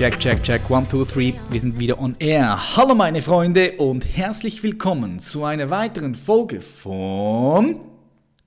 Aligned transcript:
Check, 0.00 0.18
check, 0.18 0.42
check. 0.42 0.70
One, 0.70 0.88
two, 0.88 1.04
three. 1.04 1.34
Wir 1.50 1.60
sind 1.60 1.78
wieder 1.78 2.00
on 2.00 2.16
air. 2.20 2.74
Hallo 2.74 2.94
meine 2.94 3.20
Freunde 3.20 3.72
und 3.72 4.02
herzlich 4.16 4.62
willkommen 4.62 5.18
zu 5.18 5.44
einer 5.44 5.68
weiteren 5.68 6.14
Folge 6.14 6.62
von 6.62 7.82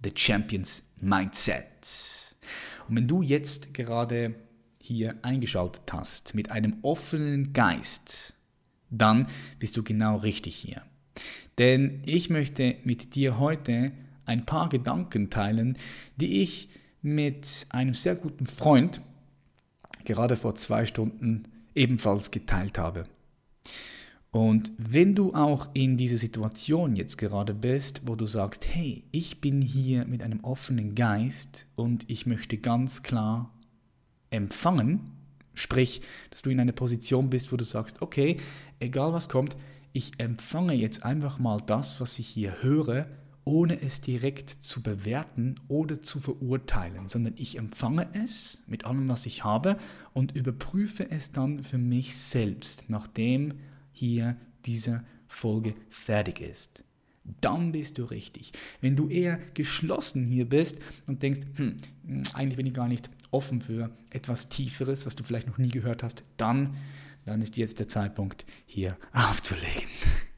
The 0.03 0.11
Champions 0.15 0.91
Mindset. 0.99 2.33
Und 2.89 2.97
wenn 2.97 3.07
du 3.07 3.21
jetzt 3.21 3.71
gerade 3.75 4.33
hier 4.81 5.13
eingeschaltet 5.21 5.93
hast 5.93 6.33
mit 6.33 6.49
einem 6.49 6.77
offenen 6.81 7.53
Geist, 7.53 8.33
dann 8.89 9.27
bist 9.59 9.77
du 9.77 9.83
genau 9.83 10.17
richtig 10.17 10.55
hier. 10.55 10.81
Denn 11.59 12.01
ich 12.07 12.31
möchte 12.31 12.77
mit 12.83 13.13
dir 13.13 13.37
heute 13.37 13.91
ein 14.25 14.47
paar 14.47 14.69
Gedanken 14.69 15.29
teilen, 15.29 15.77
die 16.15 16.41
ich 16.41 16.69
mit 17.03 17.67
einem 17.69 17.93
sehr 17.93 18.15
guten 18.15 18.47
Freund 18.47 19.01
gerade 20.05 20.35
vor 20.35 20.55
zwei 20.55 20.85
Stunden 20.85 21.43
ebenfalls 21.75 22.31
geteilt 22.31 22.77
habe. 22.77 23.05
Und 24.31 24.71
wenn 24.77 25.13
du 25.13 25.35
auch 25.35 25.69
in 25.75 25.95
dieser 25.95 26.17
Situation 26.17 26.95
jetzt 26.95 27.17
gerade 27.17 27.53
bist, 27.53 28.01
wo 28.05 28.15
du 28.15 28.25
sagst, 28.25 28.67
hey, 28.67 29.03
ich 29.11 29.41
bin 29.41 29.61
hier 29.61 30.05
mit 30.05 30.23
einem 30.23 30.43
offenen 30.43 30.95
Geist 30.95 31.67
und 31.75 32.09
ich 32.09 32.25
möchte 32.25 32.57
ganz 32.57 33.03
klar 33.03 33.53
empfangen, 34.31 35.11
sprich, 35.53 36.01
dass 36.31 36.41
du 36.41 36.49
in 36.49 36.59
einer 36.59 36.71
Position 36.71 37.29
bist, 37.29 37.51
wo 37.51 37.57
du 37.57 37.63
sagst, 37.63 38.01
okay, 38.01 38.37
egal 38.79 39.13
was 39.13 39.29
kommt, 39.29 39.55
ich 39.91 40.19
empfange 40.19 40.73
jetzt 40.73 41.05
einfach 41.05 41.37
mal 41.37 41.59
das, 41.63 42.01
was 42.01 42.17
ich 42.17 42.27
hier 42.27 42.63
höre, 42.63 43.05
ohne 43.45 43.81
es 43.81 44.01
direkt 44.01 44.49
zu 44.49 44.81
bewerten 44.81 45.55
oder 45.67 46.01
zu 46.01 46.19
verurteilen, 46.19 47.09
sondern 47.09 47.33
ich 47.37 47.57
empfange 47.57 48.07
es 48.13 48.63
mit 48.67 48.85
allem, 48.85 49.09
was 49.09 49.25
ich 49.25 49.43
habe 49.43 49.77
und 50.13 50.35
überprüfe 50.35 51.09
es 51.09 51.31
dann 51.31 51.63
für 51.63 51.77
mich 51.77 52.17
selbst, 52.17 52.85
nachdem 52.89 53.55
hier 53.91 54.37
diese 54.65 55.03
Folge 55.27 55.75
fertig 55.89 56.39
ist. 56.39 56.83
Dann 57.41 57.71
bist 57.71 57.97
du 57.97 58.03
richtig. 58.03 58.51
Wenn 58.81 58.95
du 58.95 59.07
eher 59.07 59.39
geschlossen 59.53 60.25
hier 60.25 60.47
bist 60.47 60.79
und 61.07 61.23
denkst, 61.23 61.41
hm, 61.55 61.77
eigentlich 62.33 62.57
bin 62.57 62.65
ich 62.65 62.73
gar 62.73 62.87
nicht 62.87 63.09
offen 63.31 63.61
für 63.61 63.89
etwas 64.09 64.49
Tieferes, 64.49 65.05
was 65.05 65.15
du 65.15 65.23
vielleicht 65.23 65.47
noch 65.47 65.57
nie 65.57 65.69
gehört 65.69 66.03
hast, 66.03 66.23
dann, 66.37 66.75
dann 67.25 67.41
ist 67.41 67.55
jetzt 67.57 67.79
der 67.79 67.87
Zeitpunkt, 67.87 68.45
hier 68.65 68.97
aufzulegen. 69.13 69.83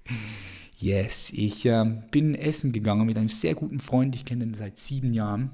Yes, 0.77 1.31
ich 1.33 1.65
äh, 1.65 1.85
bin 2.11 2.35
essen 2.35 2.73
gegangen 2.73 3.05
mit 3.05 3.17
einem 3.17 3.29
sehr 3.29 3.55
guten 3.55 3.79
Freund, 3.79 4.13
ich 4.13 4.25
kenne 4.25 4.43
ihn 4.43 4.53
seit 4.53 4.77
sieben 4.77 5.13
Jahren. 5.13 5.51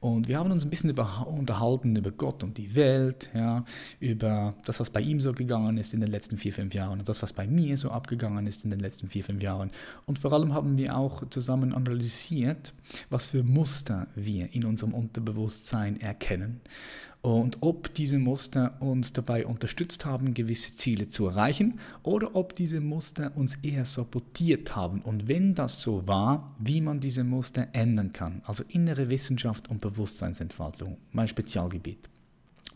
Und 0.00 0.28
wir 0.28 0.38
haben 0.38 0.50
uns 0.50 0.64
ein 0.64 0.70
bisschen 0.70 0.90
über, 0.90 1.26
unterhalten 1.26 1.96
über 1.96 2.10
Gott 2.10 2.42
und 2.42 2.58
die 2.58 2.74
Welt, 2.74 3.30
ja, 3.34 3.64
über 4.00 4.54
das, 4.66 4.78
was 4.78 4.90
bei 4.90 5.00
ihm 5.00 5.18
so 5.18 5.32
gegangen 5.32 5.78
ist 5.78 5.94
in 5.94 6.00
den 6.00 6.10
letzten 6.10 6.36
vier, 6.36 6.52
fünf 6.52 6.74
Jahren 6.74 6.98
und 6.98 7.08
das, 7.08 7.22
was 7.22 7.32
bei 7.32 7.46
mir 7.46 7.76
so 7.78 7.88
abgegangen 7.88 8.46
ist 8.46 8.64
in 8.64 8.70
den 8.70 8.80
letzten 8.80 9.08
vier, 9.08 9.24
fünf 9.24 9.42
Jahren. 9.42 9.70
Und 10.04 10.18
vor 10.18 10.32
allem 10.34 10.52
haben 10.52 10.76
wir 10.76 10.94
auch 10.98 11.26
zusammen 11.30 11.72
analysiert, 11.72 12.74
was 13.08 13.28
für 13.28 13.44
Muster 13.44 14.08
wir 14.14 14.52
in 14.54 14.66
unserem 14.66 14.92
Unterbewusstsein 14.92 15.98
erkennen 15.98 16.60
und 17.24 17.56
ob 17.62 17.94
diese 17.94 18.18
Muster 18.18 18.76
uns 18.80 19.14
dabei 19.14 19.46
unterstützt 19.46 20.04
haben, 20.04 20.34
gewisse 20.34 20.74
Ziele 20.74 21.08
zu 21.08 21.26
erreichen 21.26 21.80
oder 22.02 22.36
ob 22.36 22.54
diese 22.54 22.82
Muster 22.82 23.32
uns 23.34 23.54
eher 23.62 23.86
sabotiert 23.86 24.76
haben 24.76 25.00
und 25.00 25.26
wenn 25.26 25.54
das 25.54 25.80
so 25.80 26.06
war, 26.06 26.54
wie 26.58 26.82
man 26.82 27.00
diese 27.00 27.24
Muster 27.24 27.68
ändern 27.72 28.12
kann. 28.12 28.42
Also 28.44 28.62
innere 28.68 29.08
Wissenschaft 29.08 29.70
und 29.70 29.80
Bewusstseinsentfaltung, 29.80 30.98
mein 31.12 31.26
Spezialgebiet. 31.26 32.10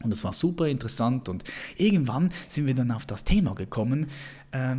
Und 0.02 0.12
es 0.12 0.24
war 0.24 0.32
super 0.32 0.66
interessant 0.66 1.28
und 1.28 1.44
irgendwann 1.76 2.30
sind 2.48 2.66
wir 2.66 2.74
dann 2.74 2.90
auf 2.90 3.04
das 3.04 3.24
Thema 3.24 3.54
gekommen 3.54 4.06
äh, 4.52 4.76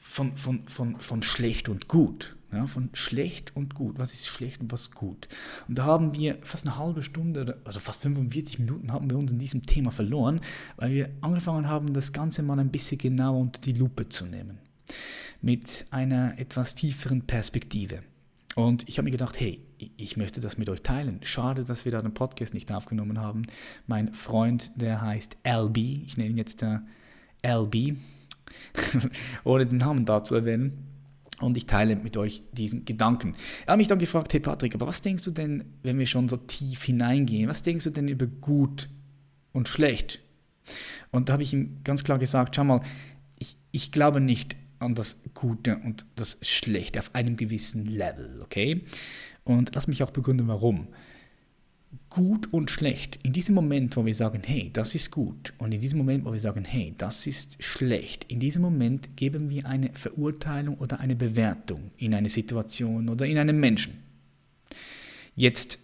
von, 0.00 0.38
von, 0.38 0.66
von, 0.68 0.98
von 1.00 1.22
schlecht 1.22 1.68
und 1.68 1.86
gut. 1.88 2.35
Ja, 2.52 2.66
von 2.66 2.90
schlecht 2.92 3.56
und 3.56 3.74
gut. 3.74 3.98
Was 3.98 4.12
ist 4.12 4.26
schlecht 4.26 4.60
und 4.60 4.70
was 4.70 4.92
gut? 4.92 5.28
Und 5.66 5.78
da 5.78 5.84
haben 5.84 6.14
wir 6.14 6.38
fast 6.42 6.66
eine 6.66 6.78
halbe 6.78 7.02
Stunde, 7.02 7.60
also 7.64 7.80
fast 7.80 8.02
45 8.02 8.60
Minuten 8.60 8.92
haben 8.92 9.10
wir 9.10 9.18
uns 9.18 9.32
in 9.32 9.38
diesem 9.38 9.62
Thema 9.62 9.90
verloren, 9.90 10.40
weil 10.76 10.92
wir 10.92 11.10
angefangen 11.22 11.68
haben, 11.68 11.92
das 11.92 12.12
Ganze 12.12 12.42
mal 12.42 12.58
ein 12.60 12.70
bisschen 12.70 12.98
genauer 12.98 13.40
unter 13.40 13.60
die 13.60 13.72
Lupe 13.72 14.08
zu 14.08 14.26
nehmen. 14.26 14.58
Mit 15.42 15.86
einer 15.90 16.38
etwas 16.38 16.76
tieferen 16.76 17.22
Perspektive. 17.22 18.02
Und 18.54 18.88
ich 18.88 18.96
habe 18.96 19.04
mir 19.04 19.10
gedacht, 19.10 19.38
hey, 19.40 19.60
ich 19.96 20.16
möchte 20.16 20.40
das 20.40 20.56
mit 20.56 20.70
euch 20.70 20.82
teilen. 20.82 21.18
Schade, 21.22 21.64
dass 21.64 21.84
wir 21.84 21.92
da 21.92 22.00
den 22.00 22.14
Podcast 22.14 22.54
nicht 22.54 22.72
aufgenommen 22.72 23.20
haben. 23.20 23.42
Mein 23.86 24.14
Freund, 24.14 24.70
der 24.76 25.02
heißt 25.02 25.36
LB, 25.44 25.76
ich 25.76 26.16
nenne 26.16 26.30
ihn 26.30 26.38
jetzt 26.38 26.62
äh, 26.62 26.78
LB, 27.44 27.98
ohne 29.44 29.66
den 29.66 29.78
Namen 29.78 30.04
da 30.04 30.22
zu 30.22 30.36
erwähnen 30.36 30.95
und 31.40 31.56
ich 31.56 31.66
teile 31.66 31.96
mit 31.96 32.16
euch 32.16 32.42
diesen 32.52 32.84
Gedanken. 32.84 33.34
Er 33.66 33.72
hat 33.72 33.78
mich 33.78 33.88
dann 33.88 33.98
gefragt, 33.98 34.32
hey 34.32 34.40
Patrick, 34.40 34.74
aber 34.74 34.86
was 34.86 35.02
denkst 35.02 35.24
du 35.24 35.30
denn, 35.30 35.64
wenn 35.82 35.98
wir 35.98 36.06
schon 36.06 36.28
so 36.28 36.36
tief 36.36 36.84
hineingehen, 36.84 37.48
was 37.48 37.62
denkst 37.62 37.84
du 37.84 37.90
denn 37.90 38.08
über 38.08 38.26
gut 38.26 38.88
und 39.52 39.68
schlecht? 39.68 40.20
Und 41.10 41.28
da 41.28 41.34
habe 41.34 41.42
ich 41.42 41.52
ihm 41.52 41.78
ganz 41.84 42.04
klar 42.04 42.18
gesagt, 42.18 42.56
schau 42.56 42.64
mal, 42.64 42.80
ich, 43.38 43.56
ich 43.70 43.92
glaube 43.92 44.20
nicht 44.20 44.56
an 44.78 44.94
das 44.94 45.20
Gute 45.34 45.78
und 45.78 46.06
das 46.16 46.38
Schlechte 46.42 46.98
auf 46.98 47.14
einem 47.14 47.36
gewissen 47.36 47.86
Level, 47.86 48.40
okay? 48.42 48.84
Und 49.44 49.74
lass 49.74 49.88
mich 49.88 50.02
auch 50.02 50.10
begründen, 50.10 50.48
warum 50.48 50.88
gut 52.08 52.52
und 52.52 52.70
schlecht. 52.70 53.18
In 53.22 53.32
diesem 53.32 53.54
Moment, 53.54 53.96
wo 53.96 54.04
wir 54.04 54.14
sagen, 54.14 54.42
hey, 54.44 54.70
das 54.72 54.94
ist 54.94 55.10
gut, 55.10 55.52
und 55.58 55.72
in 55.72 55.80
diesem 55.80 55.98
Moment, 55.98 56.24
wo 56.24 56.32
wir 56.32 56.40
sagen, 56.40 56.64
hey, 56.64 56.94
das 56.96 57.26
ist 57.26 57.62
schlecht, 57.62 58.24
in 58.28 58.40
diesem 58.40 58.62
Moment 58.62 59.16
geben 59.16 59.50
wir 59.50 59.66
eine 59.66 59.90
Verurteilung 59.92 60.76
oder 60.78 61.00
eine 61.00 61.16
Bewertung 61.16 61.90
in 61.98 62.14
eine 62.14 62.28
Situation 62.28 63.08
oder 63.08 63.26
in 63.26 63.38
einen 63.38 63.60
Menschen. 63.60 64.02
Jetzt, 65.34 65.78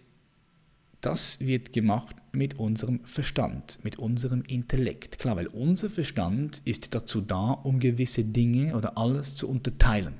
das 1.01 1.39
wird 1.39 1.73
gemacht 1.73 2.15
mit 2.31 2.57
unserem 2.57 3.05
Verstand, 3.05 3.79
mit 3.83 3.99
unserem 3.99 4.41
Intellekt. 4.41 5.19
Klar, 5.19 5.35
weil 5.35 5.47
unser 5.47 5.89
Verstand 5.89 6.61
ist 6.65 6.95
dazu 6.95 7.21
da, 7.21 7.51
um 7.51 7.79
gewisse 7.79 8.23
Dinge 8.23 8.75
oder 8.75 8.97
alles 8.97 9.35
zu 9.35 9.47
unterteilen. 9.47 10.15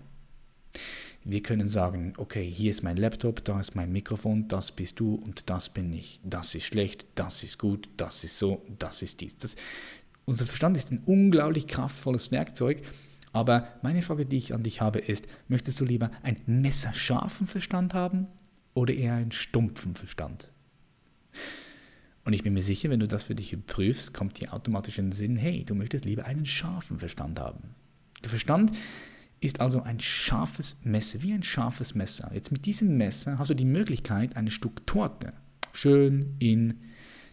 Wir 1.25 1.41
können 1.41 1.67
sagen, 1.67 2.13
okay, 2.17 2.45
hier 2.45 2.71
ist 2.71 2.83
mein 2.83 2.97
Laptop, 2.97 3.45
da 3.45 3.59
ist 3.59 3.75
mein 3.75 3.91
Mikrofon, 3.91 4.47
das 4.49 4.71
bist 4.71 4.99
du 4.99 5.15
und 5.15 5.49
das 5.49 5.69
bin 5.69 5.93
ich. 5.93 6.19
Das 6.23 6.53
ist 6.53 6.65
schlecht, 6.65 7.05
das 7.15 7.43
ist 7.43 7.59
gut, 7.59 7.89
das 7.95 8.23
ist 8.23 8.37
so, 8.37 8.65
das 8.77 9.01
ist 9.01 9.21
dies. 9.21 9.37
Das, 9.37 9.55
unser 10.25 10.45
Verstand 10.45 10.75
ist 10.75 10.91
ein 10.91 11.01
unglaublich 11.05 11.67
kraftvolles 11.67 12.31
Werkzeug, 12.31 12.81
aber 13.31 13.67
meine 13.81 14.01
Frage, 14.01 14.25
die 14.25 14.37
ich 14.37 14.53
an 14.53 14.63
dich 14.63 14.81
habe, 14.81 14.99
ist, 14.99 15.27
möchtest 15.47 15.79
du 15.79 15.85
lieber 15.85 16.11
einen 16.21 16.41
messerscharfen 16.45 17.47
Verstand 17.47 17.93
haben 17.93 18.27
oder 18.73 18.93
eher 18.93 19.15
einen 19.15 19.31
stumpfen 19.31 19.95
Verstand? 19.95 20.49
Und 22.25 22.33
ich 22.33 22.43
bin 22.43 22.53
mir 22.53 22.61
sicher, 22.61 22.89
wenn 22.89 22.99
du 22.99 23.07
das 23.07 23.23
für 23.23 23.35
dich 23.35 23.51
überprüfst, 23.53 24.13
kommt 24.13 24.39
dir 24.39 24.53
automatisch 24.53 24.97
in 24.97 25.07
den 25.07 25.11
Sinn, 25.13 25.35
hey, 25.35 25.65
du 25.65 25.73
möchtest 25.73 26.05
lieber 26.05 26.25
einen 26.25 26.45
scharfen 26.45 26.99
Verstand 26.99 27.39
haben. 27.39 27.75
Der 28.23 28.29
Verstand 28.29 28.71
ist 29.43 29.59
also 29.61 29.81
ein 29.81 29.99
scharfes 29.99 30.77
Messer, 30.83 31.21
wie 31.21 31.33
ein 31.33 31.43
scharfes 31.43 31.95
Messer. 31.95 32.31
Jetzt 32.33 32.51
mit 32.51 32.65
diesem 32.65 32.97
Messer 32.97 33.37
hast 33.37 33.49
du 33.49 33.53
die 33.53 33.65
Möglichkeit, 33.65 34.37
eine 34.37 34.51
Stück 34.51 34.85
Torte 34.87 35.33
schön 35.73 36.35
in 36.39 36.75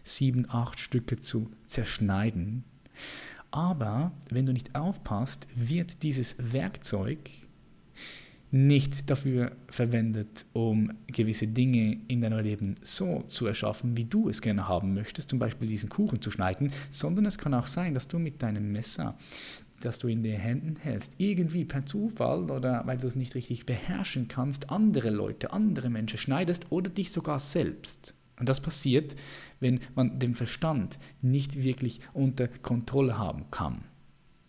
sieben, 0.03 0.45
acht 0.49 0.79
Stücke 0.79 1.21
zu 1.21 1.51
zerschneiden. 1.67 2.63
Aber 3.51 4.11
wenn 4.29 4.45
du 4.45 4.53
nicht 4.53 4.75
aufpasst, 4.75 5.47
wird 5.55 6.03
dieses 6.03 6.35
Werkzeug 6.39 7.29
nicht 8.53 9.09
dafür 9.09 9.53
verwendet, 9.69 10.45
um 10.51 10.91
gewisse 11.07 11.47
Dinge 11.47 11.99
in 12.09 12.21
deinem 12.21 12.39
Leben 12.39 12.75
so 12.81 13.23
zu 13.29 13.45
erschaffen, 13.45 13.95
wie 13.95 14.03
du 14.03 14.27
es 14.27 14.41
gerne 14.41 14.67
haben 14.67 14.93
möchtest, 14.93 15.29
zum 15.29 15.39
Beispiel 15.39 15.69
diesen 15.69 15.89
Kuchen 15.89 16.21
zu 16.21 16.31
schneiden, 16.31 16.71
sondern 16.89 17.25
es 17.25 17.37
kann 17.37 17.53
auch 17.53 17.67
sein, 17.67 17.93
dass 17.93 18.09
du 18.09 18.19
mit 18.19 18.43
deinem 18.43 18.71
Messer 18.73 19.17
das 19.85 19.99
du 19.99 20.07
in 20.07 20.23
den 20.23 20.39
Händen 20.39 20.75
hältst, 20.77 21.13
irgendwie 21.17 21.65
per 21.65 21.85
Zufall 21.85 22.49
oder 22.49 22.83
weil 22.85 22.97
du 22.97 23.07
es 23.07 23.15
nicht 23.15 23.35
richtig 23.35 23.65
beherrschen 23.65 24.27
kannst, 24.27 24.69
andere 24.69 25.09
Leute, 25.09 25.51
andere 25.51 25.89
Menschen 25.89 26.17
schneidest 26.17 26.71
oder 26.71 26.89
dich 26.89 27.11
sogar 27.11 27.39
selbst. 27.39 28.15
Und 28.39 28.49
das 28.49 28.61
passiert, 28.61 29.15
wenn 29.59 29.79
man 29.93 30.17
den 30.17 30.33
Verstand 30.33 30.97
nicht 31.21 31.61
wirklich 31.61 31.99
unter 32.13 32.47
Kontrolle 32.47 33.17
haben 33.17 33.51
kann. 33.51 33.83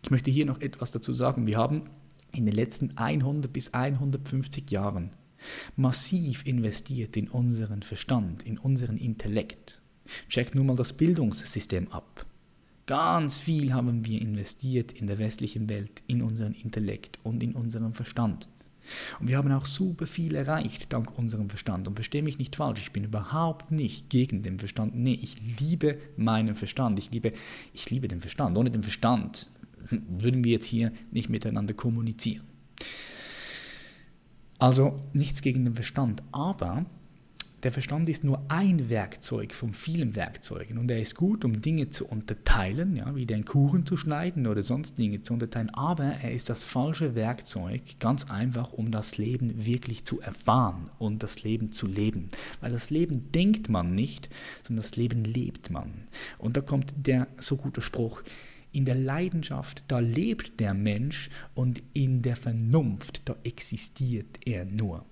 Ich 0.02 0.10
möchte 0.10 0.30
hier 0.30 0.46
noch 0.46 0.60
etwas 0.60 0.92
dazu 0.92 1.12
sagen. 1.12 1.46
Wir 1.46 1.58
haben 1.58 1.82
in 2.34 2.46
den 2.46 2.54
letzten 2.54 2.96
100 2.96 3.52
bis 3.52 3.74
150 3.74 4.70
Jahren 4.70 5.10
massiv 5.76 6.46
investiert 6.46 7.16
in 7.16 7.28
unseren 7.28 7.82
Verstand, 7.82 8.44
in 8.44 8.58
unseren 8.58 8.96
Intellekt. 8.96 9.80
Check 10.28 10.54
nur 10.54 10.64
mal 10.64 10.76
das 10.76 10.92
Bildungssystem 10.92 11.92
ab. 11.92 12.26
Ganz 12.92 13.40
viel 13.40 13.72
haben 13.72 14.04
wir 14.04 14.20
investiert 14.20 14.92
in 14.92 15.06
der 15.06 15.18
westlichen 15.18 15.70
Welt, 15.70 16.02
in 16.08 16.20
unseren 16.20 16.52
Intellekt 16.52 17.18
und 17.22 17.42
in 17.42 17.54
unseren 17.54 17.94
Verstand. 17.94 18.50
Und 19.18 19.28
wir 19.28 19.38
haben 19.38 19.50
auch 19.50 19.64
super 19.64 20.06
viel 20.06 20.34
erreicht 20.34 20.92
dank 20.92 21.16
unserem 21.16 21.48
Verstand. 21.48 21.88
Und 21.88 21.94
verstehe 21.94 22.22
mich 22.22 22.36
nicht 22.36 22.54
falsch, 22.54 22.82
ich 22.82 22.92
bin 22.92 23.04
überhaupt 23.04 23.70
nicht 23.70 24.10
gegen 24.10 24.42
den 24.42 24.58
Verstand. 24.58 24.94
Nee, 24.94 25.18
ich 25.22 25.36
liebe 25.58 25.96
meinen 26.18 26.54
Verstand. 26.54 26.98
Ich 26.98 27.10
liebe, 27.10 27.32
ich 27.72 27.88
liebe 27.88 28.08
den 28.08 28.20
Verstand. 28.20 28.58
Ohne 28.58 28.70
den 28.70 28.82
Verstand 28.82 29.48
würden 29.88 30.44
wir 30.44 30.52
jetzt 30.52 30.66
hier 30.66 30.92
nicht 31.12 31.30
miteinander 31.30 31.72
kommunizieren. 31.72 32.44
Also 34.58 34.96
nichts 35.14 35.40
gegen 35.40 35.64
den 35.64 35.76
Verstand, 35.76 36.22
aber 36.30 36.84
der 37.62 37.70
Verstand 37.70 38.08
ist 38.08 38.24
nur 38.24 38.42
ein 38.48 38.90
Werkzeug 38.90 39.52
von 39.52 39.72
vielen 39.72 40.16
Werkzeugen 40.16 40.78
und 40.78 40.90
er 40.90 41.00
ist 41.00 41.14
gut, 41.14 41.44
um 41.44 41.62
Dinge 41.62 41.90
zu 41.90 42.06
unterteilen, 42.08 42.96
ja, 42.96 43.14
wie 43.14 43.26
den 43.26 43.44
Kuchen 43.44 43.86
zu 43.86 43.96
schneiden 43.96 44.46
oder 44.46 44.62
sonst 44.62 44.98
Dinge 44.98 45.22
zu 45.22 45.32
unterteilen, 45.32 45.70
aber 45.70 46.04
er 46.04 46.32
ist 46.32 46.50
das 46.50 46.64
falsche 46.64 47.14
Werkzeug, 47.14 47.82
ganz 48.00 48.30
einfach, 48.30 48.72
um 48.72 48.90
das 48.90 49.16
Leben 49.16 49.64
wirklich 49.64 50.04
zu 50.04 50.20
erfahren 50.20 50.90
und 50.98 51.22
das 51.22 51.44
Leben 51.44 51.72
zu 51.72 51.86
leben. 51.86 52.28
Weil 52.60 52.72
das 52.72 52.90
Leben 52.90 53.30
denkt 53.30 53.68
man 53.68 53.94
nicht, 53.94 54.28
sondern 54.66 54.82
das 54.82 54.96
Leben 54.96 55.24
lebt 55.24 55.70
man. 55.70 56.08
Und 56.38 56.56
da 56.56 56.60
kommt 56.60 56.94
der 56.96 57.28
so 57.38 57.56
gute 57.56 57.80
Spruch, 57.80 58.22
in 58.72 58.86
der 58.86 58.94
Leidenschaft, 58.94 59.84
da 59.88 59.98
lebt 59.98 60.58
der 60.58 60.74
Mensch 60.74 61.28
und 61.54 61.82
in 61.92 62.22
der 62.22 62.36
Vernunft, 62.36 63.28
da 63.28 63.36
existiert 63.44 64.38
er 64.46 64.64
nur. 64.64 65.04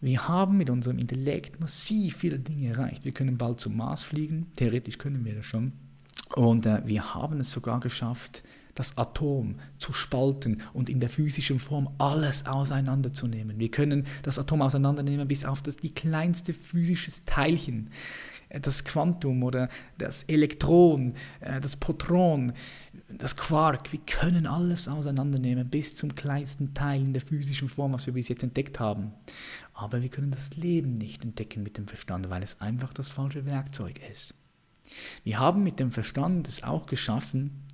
Wir 0.00 0.28
haben 0.28 0.56
mit 0.56 0.70
unserem 0.70 0.98
Intellekt 0.98 1.60
massiv 1.60 2.18
viele 2.18 2.38
Dinge 2.38 2.68
erreicht. 2.68 3.04
Wir 3.04 3.12
können 3.12 3.36
bald 3.36 3.60
zum 3.60 3.76
Mars 3.76 4.04
fliegen, 4.04 4.46
theoretisch 4.56 4.98
können 4.98 5.24
wir 5.24 5.34
das 5.34 5.46
schon. 5.46 5.72
Und 6.36 6.66
äh, 6.66 6.82
wir 6.84 7.14
haben 7.14 7.40
es 7.40 7.50
sogar 7.50 7.80
geschafft, 7.80 8.44
das 8.74 8.96
Atom 8.96 9.56
zu 9.78 9.92
spalten 9.92 10.62
und 10.72 10.88
in 10.88 11.00
der 11.00 11.10
physischen 11.10 11.58
Form 11.58 11.88
alles 11.98 12.46
auseinanderzunehmen. 12.46 13.58
Wir 13.58 13.72
können 13.72 14.04
das 14.22 14.38
Atom 14.38 14.62
auseinandernehmen 14.62 15.26
bis 15.26 15.44
auf 15.44 15.62
das 15.62 15.76
die 15.76 15.92
kleinste 15.92 16.52
physische 16.52 17.10
Teilchen 17.26 17.90
das 18.50 18.84
Quantum 18.84 19.42
oder 19.42 19.68
das 19.98 20.24
Elektron, 20.24 21.14
äh, 21.40 21.60
das 21.60 21.76
Proton, 21.76 22.52
das 23.08 23.36
Quark, 23.36 23.92
wir 23.92 24.00
können 24.00 24.46
alles 24.46 24.88
auseinandernehmen 24.88 25.68
bis 25.68 25.96
zum 25.96 26.14
kleinsten 26.14 26.74
Teil 26.74 27.00
in 27.00 27.12
der 27.12 27.22
physischen 27.22 27.68
Form, 27.68 27.92
was 27.92 28.06
wir 28.06 28.14
bis 28.14 28.28
jetzt 28.28 28.42
entdeckt 28.42 28.80
haben. 28.80 29.12
Aber 29.74 30.02
wir 30.02 30.08
können 30.08 30.30
das 30.30 30.56
Leben 30.56 30.94
nicht 30.94 31.22
entdecken 31.22 31.62
mit 31.62 31.78
dem 31.78 31.86
Verstand, 31.86 32.30
weil 32.30 32.42
es 32.42 32.60
einfach 32.60 32.92
das 32.92 33.10
falsche 33.10 33.46
Werkzeug 33.46 34.00
ist. 34.10 34.34
Wir 35.24 35.38
haben 35.38 35.62
mit 35.62 35.80
dem 35.80 35.90
Verstand 35.90 36.48
es 36.48 36.62
auch 36.62 36.86
geschaffen, 36.86 37.64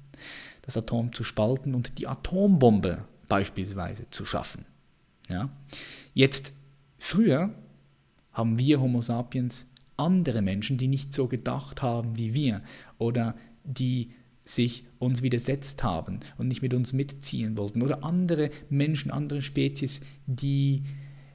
das 0.62 0.76
Atom 0.76 1.12
zu 1.12 1.24
spalten 1.24 1.74
und 1.74 1.98
die 1.98 2.06
Atombombe 2.06 3.04
beispielsweise 3.28 4.08
zu 4.10 4.24
schaffen. 4.24 4.64
Ja? 5.28 5.50
Jetzt, 6.12 6.52
früher 6.98 7.54
haben 8.32 8.58
wir 8.58 8.80
Homo 8.80 9.00
sapiens 9.00 9.66
andere 9.96 10.42
Menschen, 10.42 10.76
die 10.76 10.88
nicht 10.88 11.14
so 11.14 11.28
gedacht 11.28 11.82
haben 11.82 12.18
wie 12.18 12.34
wir 12.34 12.62
oder 12.98 13.34
die 13.64 14.10
sich 14.44 14.84
uns 14.98 15.22
widersetzt 15.22 15.82
haben 15.82 16.20
und 16.36 16.48
nicht 16.48 16.62
mit 16.62 16.74
uns 16.74 16.92
mitziehen 16.92 17.56
wollten 17.56 17.82
oder 17.82 18.04
andere 18.04 18.50
Menschen, 18.68 19.10
andere 19.10 19.40
Spezies, 19.40 20.02
die, 20.26 20.82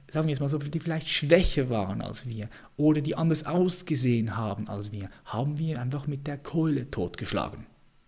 sagen 0.08 0.26
wir 0.26 0.30
jetzt 0.30 0.40
mal 0.40 0.48
so, 0.48 0.58
die 0.58 0.78
vielleicht 0.78 1.08
schwächer 1.08 1.70
waren 1.70 2.02
als 2.02 2.28
wir 2.28 2.48
oder 2.76 3.00
die 3.00 3.16
anders 3.16 3.46
ausgesehen 3.46 4.36
haben 4.36 4.68
als 4.68 4.92
wir, 4.92 5.10
haben 5.24 5.58
wir 5.58 5.80
einfach 5.80 6.06
mit 6.06 6.26
der 6.26 6.38
Keule 6.38 6.90
totgeschlagen. 6.90 7.66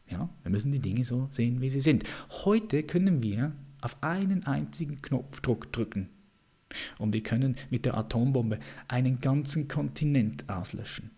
Ja, 0.08 0.28
wir 0.42 0.50
müssen 0.50 0.70
die 0.70 0.78
Dinge 0.78 1.04
so 1.04 1.26
sehen, 1.30 1.60
wie 1.60 1.70
sie 1.70 1.80
sind. 1.80 2.04
Heute 2.44 2.82
können 2.82 3.22
wir 3.22 3.52
auf 3.80 3.96
einen 4.02 4.44
einzigen 4.46 5.02
Knopfdruck 5.02 5.72
drücken 5.72 6.10
und 6.98 7.12
wir 7.12 7.22
können 7.22 7.56
mit 7.70 7.84
der 7.84 7.96
Atombombe 7.96 8.58
einen 8.88 9.20
ganzen 9.20 9.68
Kontinent 9.68 10.48
auslöschen. 10.48 11.10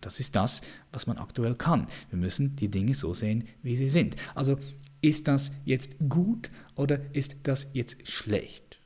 Das 0.00 0.20
ist 0.20 0.36
das, 0.36 0.62
was 0.92 1.06
man 1.06 1.18
aktuell 1.18 1.54
kann. 1.54 1.86
Wir 2.10 2.18
müssen 2.18 2.54
die 2.56 2.70
Dinge 2.70 2.94
so 2.94 3.14
sehen, 3.14 3.44
wie 3.62 3.76
sie 3.76 3.88
sind. 3.88 4.16
Also 4.34 4.58
ist 5.00 5.26
das 5.28 5.52
jetzt 5.64 5.96
gut 6.08 6.50
oder 6.74 7.00
ist 7.14 7.36
das 7.44 7.70
jetzt 7.72 8.06
schlecht? 8.06 8.78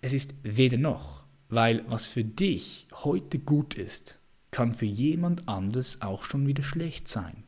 Es 0.00 0.12
ist 0.12 0.34
weder 0.42 0.78
noch, 0.78 1.24
weil 1.48 1.84
was 1.88 2.06
für 2.06 2.24
dich 2.24 2.88
heute 2.92 3.38
gut 3.38 3.74
ist, 3.74 4.18
kann 4.50 4.74
für 4.74 4.86
jemand 4.86 5.48
anders 5.48 6.00
auch 6.02 6.24
schon 6.24 6.46
wieder 6.46 6.62
schlecht 6.62 7.08
sein. 7.08 7.44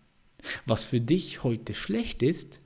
Was 0.67 0.85
für 0.85 1.01
dich 1.01 1.43
heute 1.43 1.75
schlecht 1.75 2.23
ist, 2.23 2.61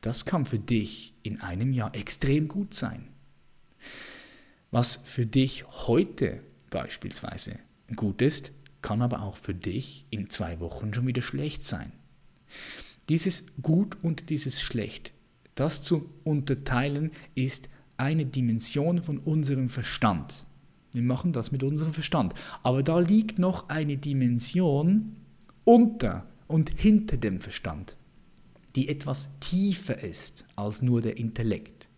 das 0.00 0.24
kann 0.24 0.46
für 0.46 0.58
dich 0.58 1.14
in 1.22 1.40
einem 1.40 1.72
Jahr 1.72 1.94
extrem 1.94 2.48
gut 2.48 2.74
sein. 2.74 3.11
Was 4.72 4.96
für 4.96 5.26
dich 5.26 5.64
heute 5.86 6.40
beispielsweise 6.70 7.58
gut 7.94 8.22
ist, 8.22 8.52
kann 8.80 9.02
aber 9.02 9.20
auch 9.22 9.36
für 9.36 9.54
dich 9.54 10.06
in 10.08 10.30
zwei 10.30 10.60
Wochen 10.60 10.94
schon 10.94 11.06
wieder 11.06 11.20
schlecht 11.20 11.62
sein. 11.62 11.92
Dieses 13.10 13.44
Gut 13.60 13.98
und 14.02 14.30
dieses 14.30 14.62
Schlecht, 14.62 15.12
das 15.54 15.82
zu 15.82 16.08
unterteilen, 16.24 17.12
ist 17.34 17.68
eine 17.98 18.24
Dimension 18.24 19.02
von 19.02 19.18
unserem 19.18 19.68
Verstand. 19.68 20.46
Wir 20.92 21.02
machen 21.02 21.34
das 21.34 21.52
mit 21.52 21.62
unserem 21.62 21.92
Verstand. 21.92 22.32
Aber 22.62 22.82
da 22.82 22.98
liegt 22.98 23.38
noch 23.38 23.68
eine 23.68 23.98
Dimension 23.98 25.16
unter 25.64 26.26
und 26.46 26.70
hinter 26.80 27.18
dem 27.18 27.42
Verstand, 27.42 27.98
die 28.74 28.88
etwas 28.88 29.38
tiefer 29.40 30.02
ist 30.02 30.46
als 30.56 30.80
nur 30.80 31.02
der 31.02 31.18
Intellekt. 31.18 31.88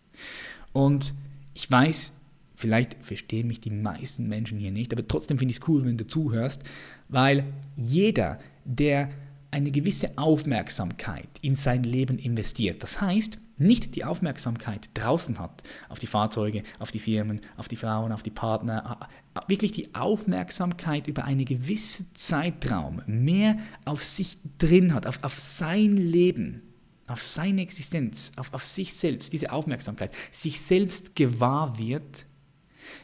Und 0.73 1.13
ich 1.53 1.71
weiß, 1.71 2.11
Vielleicht 2.55 2.95
verstehen 3.01 3.47
mich 3.47 3.59
die 3.59 3.71
meisten 3.71 4.27
Menschen 4.27 4.57
hier 4.57 4.71
nicht, 4.71 4.93
aber 4.93 5.07
trotzdem 5.07 5.37
finde 5.37 5.51
ich 5.51 5.59
es 5.59 5.67
cool, 5.67 5.85
wenn 5.85 5.97
du 5.97 6.07
zuhörst, 6.07 6.63
weil 7.09 7.43
jeder, 7.75 8.39
der 8.63 9.09
eine 9.51 9.71
gewisse 9.71 10.17
Aufmerksamkeit 10.17 11.29
in 11.41 11.55
sein 11.55 11.83
Leben 11.83 12.17
investiert, 12.17 12.83
das 12.83 12.99
heißt, 13.01 13.39
nicht 13.57 13.95
die 13.95 14.03
Aufmerksamkeit 14.03 14.89
draußen 14.93 15.39
hat, 15.39 15.63
auf 15.87 15.99
die 15.99 16.07
Fahrzeuge, 16.07 16.63
auf 16.79 16.91
die 16.91 16.99
Firmen, 16.99 17.39
auf 17.55 17.67
die 17.67 17.77
Frauen, 17.77 18.11
auf 18.11 18.23
die 18.23 18.31
Partner, 18.31 18.99
wirklich 19.47 19.71
die 19.71 19.95
Aufmerksamkeit 19.95 21.07
über 21.07 21.23
einen 21.23 21.45
gewissen 21.45 22.07
Zeitraum 22.13 23.01
mehr 23.07 23.57
auf 23.85 24.03
sich 24.03 24.37
drin 24.57 24.93
hat, 24.93 25.07
auf, 25.07 25.19
auf 25.23 25.39
sein 25.39 25.95
Leben, 25.95 26.61
auf 27.07 27.25
seine 27.25 27.61
Existenz, 27.61 28.33
auf, 28.35 28.53
auf 28.53 28.65
sich 28.65 28.93
selbst, 28.93 29.31
diese 29.31 29.51
Aufmerksamkeit, 29.51 30.11
sich 30.31 30.59
selbst 30.59 31.15
gewahr 31.15 31.77
wird, 31.77 32.25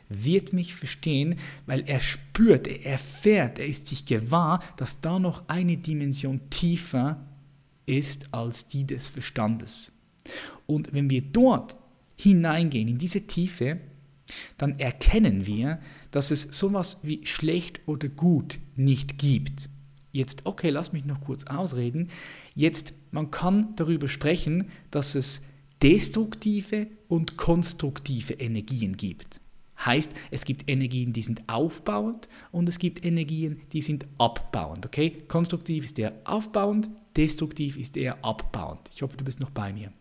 wird 0.10 0.54
mich 0.54 0.76
verstehen, 0.76 1.36
weil 1.66 1.84
er 1.88 2.00
spürt, 2.00 2.68
er 2.68 2.86
erfährt, 2.86 3.60
er 3.60 3.68
ist 3.68 3.88
sich 3.88 4.06
gewahr, 4.06 4.64
dass 4.78 5.02
da 5.02 5.20
noch 5.20 5.48
eine 5.48 5.78
Dimension 5.78 6.42
tiefer 6.50 7.26
ist 7.86 8.34
als 8.34 8.68
die 8.68 8.86
des 8.86 9.08
Verstandes. 9.08 9.92
Und 10.66 10.94
wenn 10.94 11.10
wir 11.10 11.22
dort 11.22 11.76
hineingehen, 12.16 12.88
in 12.88 12.98
diese 12.98 13.22
Tiefe, 13.22 13.80
dann 14.58 14.80
erkennen 14.80 15.46
wir, 15.46 15.80
dass 16.12 16.32
es 16.32 16.42
sowas 16.42 17.00
wie 17.04 17.26
schlecht 17.26 17.82
oder 17.86 18.08
gut 18.08 18.60
nicht 18.76 19.18
gibt. 19.18 19.70
Jetzt, 20.14 20.46
okay, 20.46 20.70
lass 20.70 20.94
mich 20.94 21.06
noch 21.06 21.22
kurz 21.22 21.46
ausreden. 21.46 22.10
Jetzt, 22.54 22.94
man 23.12 23.32
kann 23.32 23.76
darüber 23.76 24.08
sprechen, 24.08 24.70
dass 24.90 25.16
es 25.16 25.42
destruktive 25.82 26.88
und 27.08 27.38
konstruktive 27.38 28.34
Energien 28.36 28.96
gibt. 28.98 29.41
Heißt, 29.86 30.14
es 30.30 30.46
gibt 30.46 30.70
Energien, 30.70 31.14
die 31.14 31.22
sind 31.22 31.42
aufbauend 31.48 32.30
und 32.52 32.70
es 32.70 32.78
gibt 32.78 33.04
Energien, 33.04 33.62
die 33.74 33.82
sind 33.82 34.06
abbauend. 34.18 34.86
Okay? 34.86 35.24
Konstruktiv 35.28 35.84
ist 35.84 35.98
eher 35.98 36.14
aufbauend, 36.24 36.90
destruktiv 37.16 37.78
ist 37.78 37.98
eher 37.98 38.24
abbauend. 38.24 38.90
Ich 38.94 39.02
hoffe, 39.02 39.18
du 39.18 39.24
bist 39.24 39.40
noch 39.40 39.50
bei 39.50 39.74
mir. 39.74 39.92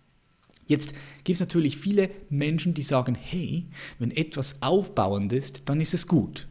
Jetzt 0.67 0.95
gibt 1.25 1.35
es 1.35 1.41
natürlich 1.41 1.77
viele 1.79 2.11
Menschen, 2.29 2.75
die 2.75 2.83
sagen, 2.83 3.17
hey, 3.17 3.67
wenn 3.99 4.13
etwas 4.13 4.63
aufbauend 4.63 5.33
ist, 5.33 5.69
dann 5.69 5.81
ist 5.81 5.95
es 5.95 6.07
gut. 6.07 6.47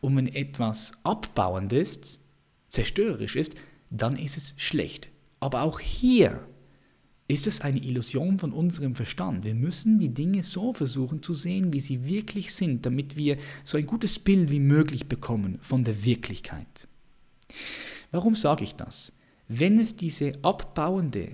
Und 0.00 0.16
wenn 0.16 0.28
etwas 0.28 0.92
abbauend 1.02 1.72
ist, 1.72 2.20
zerstörerisch 2.68 3.34
ist, 3.34 3.54
dann 3.90 4.16
ist 4.16 4.36
es 4.36 4.54
schlecht. 4.56 5.08
Aber 5.40 5.62
auch 5.62 5.80
hier 5.80 6.46
ist 7.26 7.46
es 7.46 7.62
eine 7.62 7.82
Illusion 7.82 8.38
von 8.38 8.52
unserem 8.52 8.94
Verstand. 8.94 9.44
Wir 9.44 9.54
müssen 9.54 9.98
die 9.98 10.12
Dinge 10.12 10.42
so 10.42 10.74
versuchen 10.74 11.22
zu 11.22 11.32
sehen, 11.32 11.72
wie 11.72 11.80
sie 11.80 12.06
wirklich 12.06 12.54
sind, 12.54 12.84
damit 12.84 13.16
wir 13.16 13.38
so 13.62 13.78
ein 13.78 13.86
gutes 13.86 14.18
Bild 14.18 14.50
wie 14.50 14.60
möglich 14.60 15.06
bekommen 15.06 15.58
von 15.62 15.84
der 15.84 16.04
Wirklichkeit. 16.04 16.88
Warum 18.10 18.36
sage 18.36 18.64
ich 18.64 18.74
das? 18.74 19.14
Wenn 19.48 19.78
es 19.78 19.96
diese 19.96 20.32
abbauende, 20.42 21.28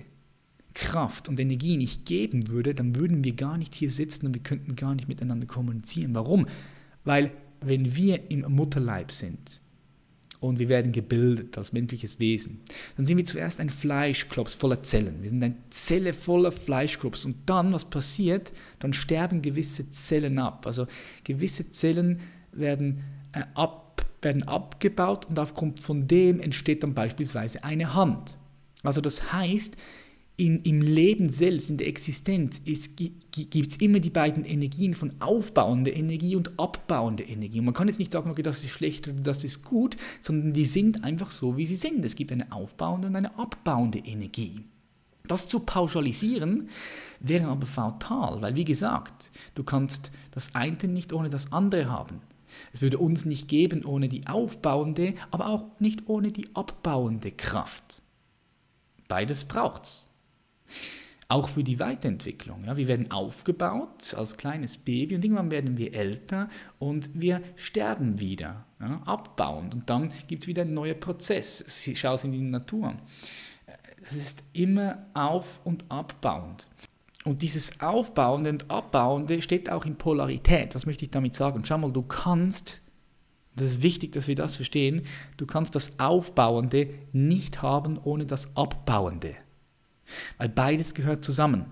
Kraft 0.73 1.27
und 1.27 1.39
Energie 1.39 1.75
nicht 1.75 2.05
geben 2.05 2.47
würde, 2.49 2.73
dann 2.73 2.95
würden 2.95 3.25
wir 3.25 3.33
gar 3.33 3.57
nicht 3.57 3.75
hier 3.75 3.91
sitzen 3.91 4.27
und 4.27 4.35
wir 4.35 4.43
könnten 4.43 4.77
gar 4.77 4.95
nicht 4.95 5.09
miteinander 5.09 5.45
kommunizieren. 5.45 6.15
Warum? 6.15 6.47
Weil 7.03 7.31
wenn 7.59 7.95
wir 7.95 8.31
im 8.31 8.41
Mutterleib 8.49 9.11
sind 9.11 9.59
und 10.41 10.57
wir 10.59 10.69
werden 10.69 10.91
gebildet 10.91 11.57
als 11.57 11.71
menschliches 11.71 12.19
Wesen, 12.19 12.59
dann 12.97 13.05
sind 13.05 13.17
wir 13.17 13.25
zuerst 13.25 13.61
ein 13.61 13.69
Fleischklops 13.69 14.55
voller 14.55 14.83
Zellen. 14.83 15.21
Wir 15.21 15.29
sind 15.29 15.41
eine 15.41 15.55
Zelle 15.69 16.13
voller 16.13 16.51
Fleischklops 16.51 17.23
und 17.25 17.37
dann, 17.45 17.71
was 17.73 17.85
passiert? 17.85 18.51
Dann 18.79 18.91
sterben 18.91 19.41
gewisse 19.41 19.89
Zellen 19.91 20.39
ab. 20.39 20.65
Also 20.65 20.87
gewisse 21.23 21.71
Zellen 21.71 22.19
werden, 22.51 23.03
äh, 23.33 23.43
ab, 23.53 24.03
werden 24.23 24.43
abgebaut 24.43 25.25
und 25.25 25.37
aufgrund 25.37 25.79
von 25.79 26.07
dem 26.07 26.39
entsteht 26.39 26.83
dann 26.83 26.95
beispielsweise 26.95 27.63
eine 27.63 27.93
Hand. 27.93 28.35
Also 28.83 28.99
das 28.99 29.31
heißt, 29.31 29.77
in, 30.41 30.59
im 30.63 30.81
Leben 30.81 31.29
selbst, 31.29 31.69
in 31.69 31.77
der 31.77 31.87
Existenz, 31.87 32.63
gibt 32.63 33.71
es 33.71 33.77
immer 33.77 33.99
die 33.99 34.09
beiden 34.09 34.43
Energien 34.43 34.95
von 34.95 35.13
aufbauender 35.19 35.93
Energie 35.93 36.35
und 36.35 36.59
abbauender 36.59 37.29
Energie. 37.29 37.59
Und 37.59 37.65
man 37.65 37.75
kann 37.75 37.87
jetzt 37.87 37.99
nicht 37.99 38.11
sagen, 38.11 38.31
okay, 38.31 38.41
das 38.41 38.63
ist 38.63 38.71
schlecht 38.71 39.07
oder 39.07 39.19
das 39.19 39.43
ist 39.43 39.63
gut, 39.63 39.97
sondern 40.19 40.53
die 40.53 40.65
sind 40.65 41.03
einfach 41.03 41.29
so, 41.29 41.57
wie 41.57 41.67
sie 41.67 41.75
sind. 41.75 42.03
Es 42.03 42.15
gibt 42.15 42.31
eine 42.31 42.51
aufbauende 42.51 43.07
und 43.07 43.15
eine 43.15 43.37
abbauende 43.37 43.99
Energie. 43.99 44.63
Das 45.27 45.47
zu 45.47 45.59
pauschalisieren 45.59 46.69
wäre 47.19 47.47
aber 47.47 47.67
fatal, 47.67 48.41
weil 48.41 48.55
wie 48.55 48.65
gesagt, 48.65 49.29
du 49.53 49.63
kannst 49.63 50.11
das 50.31 50.55
eine 50.55 50.75
nicht 50.87 51.13
ohne 51.13 51.29
das 51.29 51.53
andere 51.53 51.87
haben. 51.87 52.19
Es 52.73 52.81
würde 52.81 52.97
uns 52.97 53.25
nicht 53.25 53.47
geben 53.47 53.85
ohne 53.85 54.09
die 54.09 54.25
aufbauende, 54.25 55.13
aber 55.29 55.49
auch 55.49 55.65
nicht 55.79 56.09
ohne 56.09 56.31
die 56.31 56.47
abbauende 56.55 57.31
Kraft. 57.31 58.01
Beides 59.07 59.45
braucht's. 59.45 60.10
Auch 61.31 61.47
für 61.47 61.63
die 61.63 61.79
Weiterentwicklung. 61.79 62.65
Ja, 62.65 62.75
wir 62.75 62.89
werden 62.89 63.09
aufgebaut 63.09 64.13
als 64.17 64.35
kleines 64.35 64.77
Baby 64.77 65.15
und 65.15 65.23
irgendwann 65.23 65.49
werden 65.49 65.77
wir 65.77 65.93
älter 65.93 66.49
und 66.77 67.09
wir 67.13 67.41
sterben 67.55 68.19
wieder, 68.19 68.65
ja, 68.81 69.01
abbauend. 69.05 69.73
Und 69.73 69.89
dann 69.89 70.11
gibt 70.27 70.43
es 70.43 70.47
wieder 70.47 70.63
einen 70.63 70.73
neuen 70.73 70.99
Prozess. 70.99 71.63
Schau 71.95 72.15
es 72.15 72.25
in 72.25 72.33
die 72.33 72.41
Natur. 72.41 72.95
Es 74.01 74.11
ist 74.11 74.43
immer 74.51 75.05
auf- 75.13 75.61
und 75.63 75.85
abbauend. 75.89 76.67
Und 77.23 77.43
dieses 77.43 77.79
Aufbauende 77.79 78.49
und 78.49 78.69
Abbauende 78.69 79.41
steht 79.41 79.69
auch 79.69 79.85
in 79.85 79.95
Polarität. 79.95 80.73
Was 80.73 80.85
möchte 80.85 81.05
ich 81.05 81.11
damit 81.11 81.35
sagen? 81.35 81.63
Schau 81.63 81.77
mal, 81.77 81.93
du 81.93 82.01
kannst, 82.01 82.81
das 83.55 83.67
ist 83.67 83.83
wichtig, 83.83 84.11
dass 84.11 84.27
wir 84.27 84.35
das 84.35 84.55
verstehen, 84.55 85.03
du 85.37 85.45
kannst 85.45 85.75
das 85.75 85.99
Aufbauende 85.99 86.89
nicht 87.13 87.61
haben 87.61 87.99
ohne 88.03 88.25
das 88.25 88.55
Abbauende 88.57 89.35
weil 90.37 90.49
beides 90.49 90.93
gehört 90.93 91.23
zusammen. 91.23 91.65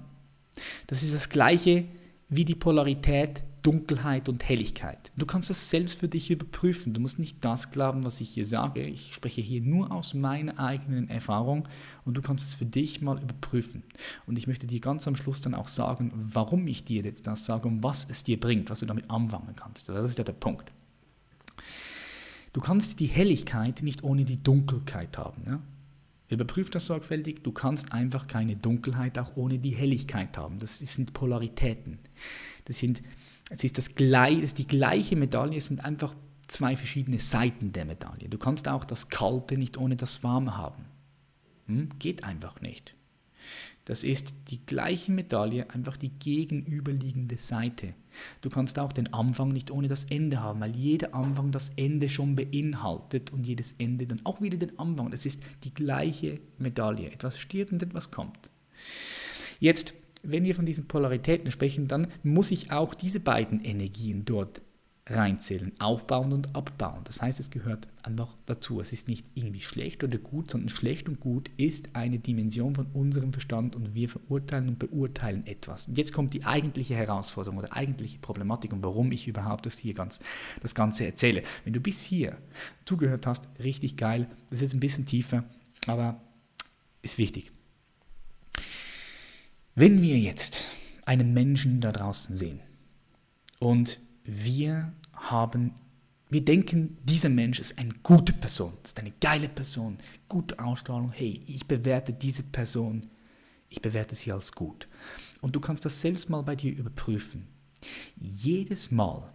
Das 0.87 1.03
ist 1.03 1.13
das 1.13 1.29
gleiche 1.29 1.85
wie 2.29 2.45
die 2.45 2.55
Polarität 2.55 3.43
Dunkelheit 3.63 4.29
und 4.29 4.47
Helligkeit. 4.47 5.11
Du 5.17 5.25
kannst 5.25 5.49
das 5.49 5.69
selbst 5.69 5.99
für 5.99 6.07
dich 6.07 6.31
überprüfen. 6.31 6.93
Du 6.93 7.01
musst 7.01 7.19
nicht 7.19 7.43
das 7.43 7.71
glauben, 7.71 8.03
was 8.03 8.21
ich 8.21 8.29
hier 8.29 8.45
sage. 8.45 8.83
Ich 8.83 9.13
spreche 9.13 9.41
hier 9.41 9.61
nur 9.61 9.91
aus 9.91 10.13
meiner 10.13 10.59
eigenen 10.59 11.09
Erfahrung 11.09 11.67
und 12.05 12.15
du 12.15 12.21
kannst 12.21 12.47
es 12.47 12.55
für 12.55 12.65
dich 12.65 13.01
mal 13.01 13.21
überprüfen. 13.21 13.83
Und 14.25 14.37
ich 14.37 14.47
möchte 14.47 14.67
dir 14.67 14.79
ganz 14.79 15.07
am 15.07 15.15
Schluss 15.15 15.41
dann 15.41 15.55
auch 15.55 15.67
sagen, 15.67 16.11
warum 16.15 16.67
ich 16.67 16.85
dir 16.85 17.03
jetzt 17.03 17.27
das 17.27 17.45
sage 17.45 17.67
und 17.67 17.83
was 17.83 18.09
es 18.09 18.23
dir 18.23 18.39
bringt, 18.39 18.69
was 18.69 18.79
du 18.79 18.85
damit 18.85 19.09
anfangen 19.09 19.55
kannst. 19.55 19.89
Das 19.89 20.09
ist 20.09 20.17
ja 20.17 20.23
der 20.23 20.33
Punkt. 20.33 20.71
Du 22.53 22.61
kannst 22.61 22.99
die 22.99 23.07
Helligkeit 23.07 23.83
nicht 23.83 24.03
ohne 24.03 24.25
die 24.25 24.41
Dunkelheit 24.41 25.17
haben. 25.17 25.43
Ja? 25.45 25.59
Überprüf 26.29 26.69
das 26.69 26.85
sorgfältig, 26.85 27.43
du 27.43 27.51
kannst 27.51 27.91
einfach 27.91 28.27
keine 28.27 28.55
Dunkelheit 28.55 29.17
auch 29.17 29.35
ohne 29.35 29.57
die 29.57 29.71
Helligkeit 29.71 30.37
haben. 30.37 30.59
Das 30.59 30.79
sind 30.79 31.13
Polaritäten. 31.13 31.99
Das, 32.65 32.79
sind, 32.79 33.01
das, 33.49 33.63
ist, 33.63 33.77
das, 33.77 33.89
das 33.95 34.31
ist 34.31 34.57
die 34.57 34.67
gleiche 34.67 35.15
Medaille, 35.15 35.57
es 35.57 35.67
sind 35.67 35.83
einfach 35.83 36.15
zwei 36.47 36.75
verschiedene 36.75 37.19
Seiten 37.19 37.71
der 37.71 37.85
Medaille. 37.85 38.29
Du 38.29 38.37
kannst 38.37 38.67
auch 38.67 38.85
das 38.85 39.09
Kalte 39.09 39.57
nicht 39.57 39.77
ohne 39.77 39.95
das 39.95 40.23
Warme 40.23 40.55
haben. 40.57 40.85
Hm? 41.67 41.89
Geht 41.99 42.23
einfach 42.23 42.61
nicht. 42.61 42.95
Das 43.89 44.03
ist 44.03 44.35
die 44.51 44.63
gleiche 44.63 45.11
Medaille, 45.11 45.67
einfach 45.71 45.97
die 45.97 46.11
gegenüberliegende 46.11 47.37
Seite. 47.37 47.95
Du 48.39 48.51
kannst 48.51 48.77
auch 48.77 48.93
den 48.93 49.11
Anfang 49.15 49.51
nicht 49.51 49.71
ohne 49.71 49.87
das 49.87 50.03
Ende 50.03 50.41
haben, 50.41 50.59
weil 50.59 50.75
jeder 50.75 51.15
Anfang 51.15 51.51
das 51.51 51.69
Ende 51.75 52.07
schon 52.07 52.35
beinhaltet 52.35 53.33
und 53.33 53.47
jedes 53.47 53.71
Ende 53.79 54.05
dann 54.05 54.23
auch 54.25 54.41
wieder 54.41 54.59
den 54.59 54.77
Anfang. 54.77 55.09
Das 55.09 55.25
ist 55.25 55.41
die 55.63 55.73
gleiche 55.73 56.39
Medaille. 56.59 57.09
Etwas 57.09 57.39
stirbt 57.39 57.71
und 57.71 57.81
etwas 57.81 58.11
kommt. 58.11 58.51
Jetzt, 59.59 59.95
wenn 60.21 60.43
wir 60.43 60.53
von 60.53 60.67
diesen 60.67 60.87
Polaritäten 60.87 61.49
sprechen, 61.49 61.87
dann 61.87 62.09
muss 62.21 62.51
ich 62.51 62.71
auch 62.71 62.93
diese 62.93 63.19
beiden 63.19 63.59
Energien 63.59 64.23
dort 64.23 64.61
reinzählen, 65.11 65.71
aufbauen 65.79 66.33
und 66.33 66.55
abbauen. 66.55 67.01
Das 67.03 67.21
heißt, 67.21 67.39
es 67.39 67.49
gehört 67.49 67.87
einfach 68.03 68.35
dazu. 68.45 68.79
Es 68.79 68.93
ist 68.93 69.07
nicht 69.07 69.25
irgendwie 69.35 69.61
schlecht 69.61 70.03
oder 70.03 70.17
gut, 70.17 70.51
sondern 70.51 70.69
schlecht 70.69 71.07
und 71.09 71.19
gut 71.19 71.49
ist 71.57 71.95
eine 71.95 72.19
Dimension 72.19 72.75
von 72.75 72.87
unserem 72.93 73.33
Verstand 73.33 73.75
und 73.75 73.93
wir 73.93 74.09
verurteilen 74.09 74.69
und 74.69 74.79
beurteilen 74.79 75.45
etwas. 75.47 75.87
Und 75.87 75.97
jetzt 75.97 76.13
kommt 76.13 76.33
die 76.33 76.45
eigentliche 76.45 76.95
Herausforderung 76.95 77.57
oder 77.57 77.75
eigentliche 77.75 78.19
Problematik 78.19 78.73
und 78.73 78.83
warum 78.83 79.11
ich 79.11 79.27
überhaupt 79.27 79.65
das 79.65 79.77
hier 79.77 79.93
ganz 79.93 80.19
das 80.61 80.75
Ganze 80.75 81.05
erzähle. 81.05 81.43
Wenn 81.63 81.73
du 81.73 81.79
bis 81.79 82.03
hier 82.03 82.37
zugehört 82.85 83.27
hast, 83.27 83.47
richtig 83.63 83.97
geil. 83.97 84.27
Das 84.49 84.59
ist 84.59 84.63
jetzt 84.63 84.73
ein 84.73 84.79
bisschen 84.79 85.05
tiefer, 85.05 85.43
aber 85.87 86.21
ist 87.01 87.17
wichtig. 87.17 87.51
Wenn 89.75 90.01
wir 90.01 90.17
jetzt 90.17 90.67
einen 91.05 91.33
Menschen 91.33 91.79
da 91.81 91.91
draußen 91.91 92.35
sehen 92.35 92.59
und 93.59 94.01
wir 94.23 94.93
haben, 95.13 95.73
wir 96.29 96.43
denken, 96.43 96.97
dieser 97.03 97.29
Mensch 97.29 97.59
ist 97.59 97.77
eine 97.79 97.93
gute 98.03 98.33
Person, 98.33 98.73
ist 98.83 98.99
eine 98.99 99.13
geile 99.19 99.49
Person, 99.49 99.97
gute 100.27 100.59
Ausstrahlung. 100.59 101.11
Hey, 101.11 101.41
ich 101.47 101.67
bewerte 101.67 102.13
diese 102.13 102.43
Person, 102.43 103.07
ich 103.69 103.81
bewerte 103.81 104.15
sie 104.15 104.31
als 104.31 104.51
gut. 104.51 104.87
Und 105.41 105.55
du 105.55 105.59
kannst 105.59 105.85
das 105.85 106.01
selbst 106.01 106.29
mal 106.29 106.41
bei 106.43 106.55
dir 106.55 106.71
überprüfen. 106.71 107.47
Jedes 108.15 108.91
Mal, 108.91 109.31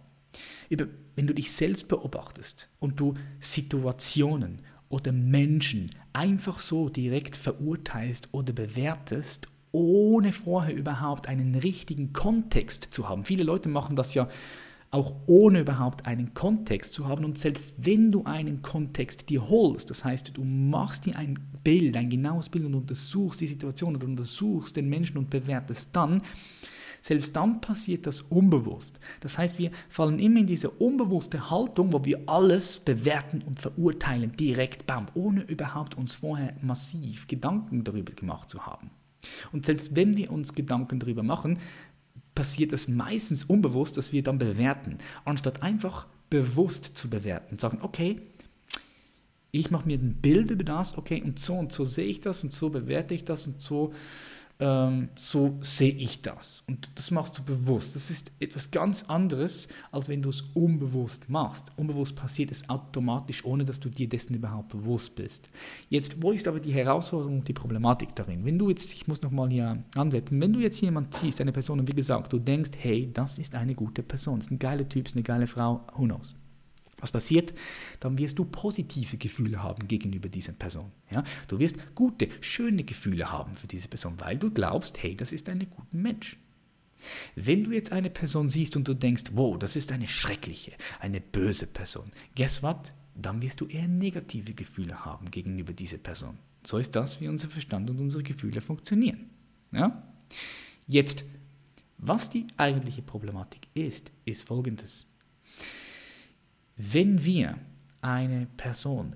wenn 0.69 1.27
du 1.27 1.33
dich 1.33 1.51
selbst 1.51 1.87
beobachtest 1.87 2.69
und 2.79 2.99
du 2.99 3.15
Situationen 3.39 4.61
oder 4.89 5.11
Menschen 5.11 5.89
einfach 6.13 6.59
so 6.59 6.89
direkt 6.89 7.35
verurteilst 7.35 8.29
oder 8.31 8.53
bewertest, 8.53 9.47
ohne 9.71 10.31
vorher 10.31 10.75
überhaupt 10.75 11.27
einen 11.27 11.55
richtigen 11.55 12.13
Kontext 12.13 12.93
zu 12.93 13.09
haben. 13.09 13.25
Viele 13.25 13.43
Leute 13.43 13.67
machen 13.67 13.95
das 13.95 14.13
ja 14.13 14.29
auch 14.95 15.15
ohne 15.27 15.61
überhaupt 15.61 16.05
einen 16.05 16.33
Kontext 16.33 16.93
zu 16.93 17.07
haben. 17.07 17.25
Und 17.25 17.37
selbst 17.37 17.73
wenn 17.77 18.11
du 18.11 18.23
einen 18.23 18.61
Kontext 18.61 19.29
dir 19.29 19.47
holst, 19.49 19.89
das 19.89 20.05
heißt, 20.05 20.31
du 20.35 20.43
machst 20.43 21.05
dir 21.05 21.17
ein 21.17 21.37
Bild, 21.63 21.97
ein 21.97 22.09
genaues 22.09 22.49
Bild 22.49 22.65
und 22.65 22.75
untersuchst 22.75 23.41
die 23.41 23.47
Situation 23.47 23.95
oder 23.95 24.07
untersuchst 24.07 24.75
den 24.75 24.89
Menschen 24.89 25.17
und 25.17 25.29
bewertest 25.29 25.95
dann, 25.95 26.21
selbst 27.01 27.35
dann 27.35 27.61
passiert 27.61 28.07
das 28.07 28.21
unbewusst. 28.21 28.99
Das 29.19 29.37
heißt, 29.37 29.59
wir 29.59 29.69
fallen 29.89 30.17
immer 30.17 30.39
in 30.39 30.47
diese 30.47 30.71
unbewusste 30.71 31.51
Haltung, 31.51 31.93
wo 31.93 32.03
wir 32.03 32.21
alles 32.25 32.79
bewerten 32.79 33.43
und 33.43 33.59
verurteilen, 33.59 34.35
direkt, 34.37 34.87
bam, 34.87 35.07
ohne 35.13 35.41
überhaupt 35.43 35.97
uns 35.97 36.15
vorher 36.15 36.55
massiv 36.61 37.27
Gedanken 37.27 37.83
darüber 37.83 38.13
gemacht 38.13 38.49
zu 38.49 38.65
haben. 38.65 38.89
Und 39.51 39.65
selbst 39.65 39.95
wenn 39.95 40.17
wir 40.17 40.31
uns 40.31 40.55
Gedanken 40.55 40.99
darüber 40.99 41.21
machen, 41.21 41.59
passiert 42.35 42.73
es 42.73 42.87
meistens 42.87 43.45
unbewusst, 43.45 43.97
dass 43.97 44.11
wir 44.11 44.21
dann 44.21 44.37
bewerten, 44.37 44.97
anstatt 45.23 45.63
einfach 45.63 46.07
bewusst 46.29 46.97
zu 46.97 47.09
bewerten. 47.09 47.57
Sagen, 47.57 47.79
okay, 47.81 48.21
ich 49.51 49.71
mache 49.71 49.87
mir 49.87 49.97
ein 49.97 50.15
Bild 50.21 50.51
über 50.51 50.65
das, 50.65 50.97
okay, 50.97 51.21
und 51.23 51.39
so 51.39 51.55
und 51.55 51.71
so 51.71 51.85
sehe 51.85 52.07
ich 52.07 52.19
das 52.19 52.43
und 52.43 52.53
so 52.53 52.69
bewerte 52.69 53.13
ich 53.13 53.23
das 53.23 53.47
und 53.47 53.61
so 53.61 53.93
ähm, 54.59 55.09
so 55.15 55.57
sehe 55.61 55.93
ich 55.93 56.21
das. 56.21 56.63
Und 56.67 56.89
das 56.95 57.11
machst 57.11 57.37
du 57.37 57.43
bewusst. 57.43 57.95
Das 57.95 58.09
ist 58.09 58.31
etwas 58.39 58.71
ganz 58.71 59.03
anderes, 59.03 59.67
als 59.91 60.07
wenn 60.07 60.21
du 60.21 60.29
es 60.29 60.41
unbewusst 60.53 61.29
machst. 61.29 61.71
Unbewusst 61.75 62.15
passiert 62.15 62.51
es 62.51 62.69
automatisch, 62.69 63.43
ohne 63.43 63.65
dass 63.65 63.79
du 63.79 63.89
dir 63.89 64.07
dessen 64.07 64.35
überhaupt 64.35 64.69
bewusst 64.69 65.15
bist. 65.15 65.49
Jetzt, 65.89 66.21
wo 66.21 66.31
ist 66.31 66.47
aber 66.47 66.59
die 66.59 66.73
Herausforderung 66.73 67.39
und 67.39 67.47
die 67.47 67.53
Problematik 67.53 68.15
darin? 68.15 68.45
Wenn 68.45 68.57
du 68.57 68.69
jetzt, 68.69 68.93
ich 68.93 69.07
muss 69.07 69.21
nochmal 69.21 69.49
hier 69.49 69.83
ansetzen, 69.95 70.39
wenn 70.39 70.53
du 70.53 70.59
jetzt 70.59 70.79
jemand 70.81 71.13
siehst, 71.13 71.41
eine 71.41 71.51
Person, 71.51 71.79
und 71.79 71.89
wie 71.89 71.95
gesagt, 71.95 72.31
du 72.31 72.39
denkst, 72.39 72.71
hey, 72.77 73.09
das 73.13 73.37
ist 73.39 73.55
eine 73.55 73.75
gute 73.75 74.03
Person, 74.03 74.39
ist 74.39 74.51
ein 74.51 74.59
geiler 74.59 74.87
Typ, 74.87 75.07
ist 75.07 75.15
eine 75.15 75.23
geile 75.23 75.47
Frau, 75.47 75.85
who 75.95 76.05
knows? 76.05 76.35
Was 76.99 77.11
passiert? 77.11 77.53
Dann 77.99 78.17
wirst 78.17 78.39
du 78.39 78.45
positive 78.45 79.17
Gefühle 79.17 79.61
haben 79.61 79.87
gegenüber 79.87 80.29
dieser 80.29 80.53
Person. 80.53 80.91
Ja? 81.11 81.23
Du 81.47 81.59
wirst 81.59 81.93
gute, 81.93 82.29
schöne 82.41 82.83
Gefühle 82.83 83.31
haben 83.31 83.55
für 83.55 83.67
diese 83.67 83.87
Person, 83.87 84.15
weil 84.19 84.37
du 84.37 84.49
glaubst, 84.49 85.01
hey, 85.03 85.15
das 85.15 85.33
ist 85.33 85.49
ein 85.49 85.59
guter 85.69 85.87
Mensch. 85.91 86.37
Wenn 87.35 87.63
du 87.63 87.71
jetzt 87.71 87.91
eine 87.91 88.09
Person 88.09 88.49
siehst 88.49 88.75
und 88.75 88.87
du 88.87 88.93
denkst, 88.93 89.25
wow, 89.33 89.59
das 89.59 89.75
ist 89.75 89.91
eine 89.91 90.07
schreckliche, 90.07 90.71
eine 90.99 91.21
böse 91.21 91.67
Person, 91.67 92.11
guess 92.35 92.63
what? 92.63 92.93
Dann 93.13 93.41
wirst 93.41 93.61
du 93.61 93.67
eher 93.67 93.87
negative 93.87 94.53
Gefühle 94.53 95.05
haben 95.05 95.31
gegenüber 95.31 95.73
dieser 95.73 95.97
Person. 95.97 96.37
So 96.65 96.77
ist 96.77 96.95
das, 96.95 97.21
wie 97.21 97.27
unser 97.27 97.47
Verstand 97.47 97.89
und 97.89 97.99
unsere 97.99 98.23
Gefühle 98.23 98.61
funktionieren. 98.61 99.29
Ja? 99.71 100.03
Jetzt, 100.87 101.25
was 101.97 102.29
die 102.29 102.45
eigentliche 102.57 103.01
Problematik 103.01 103.67
ist, 103.73 104.11
ist 104.25 104.47
folgendes. 104.47 105.07
Wenn 106.75 107.23
wir 107.23 107.57
eine 108.01 108.47
Person, 108.57 109.15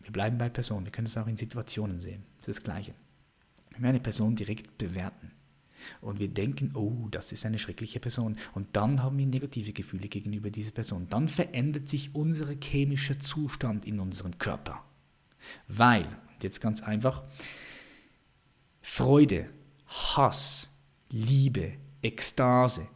wir 0.00 0.12
bleiben 0.12 0.38
bei 0.38 0.48
Personen, 0.48 0.86
wir 0.86 0.92
können 0.92 1.06
es 1.06 1.16
auch 1.16 1.26
in 1.26 1.36
Situationen 1.36 1.98
sehen, 1.98 2.22
das 2.38 2.48
ist 2.48 2.58
das 2.58 2.64
Gleiche. 2.64 2.94
Wenn 3.70 3.82
wir 3.82 3.88
eine 3.88 4.00
Person 4.00 4.36
direkt 4.36 4.78
bewerten 4.78 5.32
und 6.00 6.20
wir 6.20 6.28
denken, 6.28 6.72
oh, 6.74 7.08
das 7.10 7.32
ist 7.32 7.44
eine 7.44 7.58
schreckliche 7.58 8.00
Person 8.00 8.36
und 8.54 8.76
dann 8.76 9.02
haben 9.02 9.18
wir 9.18 9.26
negative 9.26 9.72
Gefühle 9.72 10.08
gegenüber 10.08 10.50
dieser 10.50 10.70
Person, 10.70 11.08
dann 11.10 11.28
verändert 11.28 11.88
sich 11.88 12.14
unser 12.14 12.48
chemischer 12.60 13.18
Zustand 13.18 13.84
in 13.86 13.98
unserem 13.98 14.38
Körper. 14.38 14.84
Weil, 15.66 16.04
und 16.04 16.42
jetzt 16.42 16.60
ganz 16.60 16.82
einfach, 16.82 17.24
Freude, 18.80 19.48
Hass, 19.86 20.70
Liebe, 21.10 21.74
Ekstase, 22.02 22.86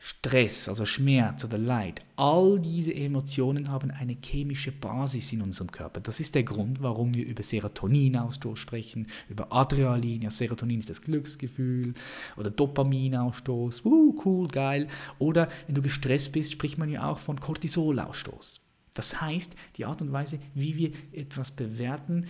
Stress, 0.00 0.68
also 0.68 0.86
Schmerz 0.86 1.44
oder 1.44 1.58
Leid, 1.58 2.02
all 2.14 2.60
diese 2.60 2.94
Emotionen 2.94 3.68
haben 3.68 3.90
eine 3.90 4.16
chemische 4.22 4.70
Basis 4.70 5.32
in 5.32 5.42
unserem 5.42 5.72
Körper. 5.72 6.00
Das 6.00 6.20
ist 6.20 6.36
der 6.36 6.44
Grund, 6.44 6.80
warum 6.80 7.14
wir 7.14 7.26
über 7.26 7.42
Serotoninausstoß 7.42 8.58
sprechen, 8.58 9.08
über 9.28 9.52
Adrenalin. 9.52 10.22
Ja, 10.22 10.30
Serotonin 10.30 10.78
ist 10.78 10.90
das 10.90 11.02
Glücksgefühl 11.02 11.94
oder 12.36 12.50
Dopaminausstoß. 12.50 13.84
Uh, 13.84 14.14
cool, 14.24 14.46
geil. 14.48 14.88
Oder 15.18 15.48
wenn 15.66 15.74
du 15.74 15.82
gestresst 15.82 16.32
bist, 16.32 16.52
spricht 16.52 16.78
man 16.78 16.90
ja 16.90 17.08
auch 17.08 17.18
von 17.18 17.40
Cortisolausstoß. 17.40 18.60
Das 18.94 19.20
heißt, 19.20 19.54
die 19.76 19.84
Art 19.84 20.00
und 20.00 20.12
Weise, 20.12 20.38
wie 20.54 20.76
wir 20.76 20.92
etwas 21.12 21.50
bewerten, 21.50 22.26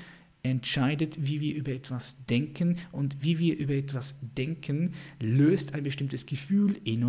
entscheidet, 0.50 1.18
wie 1.20 1.40
wir 1.40 1.54
über 1.54 1.72
etwas 1.72 2.24
denken. 2.26 2.76
Und 2.92 3.18
wie 3.20 3.38
wir 3.38 3.56
über 3.56 3.74
etwas 3.74 4.18
denken, 4.36 4.92
löst 5.20 5.74
ein 5.74 5.84
bestimmtes 5.84 6.26
Gefühl 6.26 6.80
in 6.84 7.02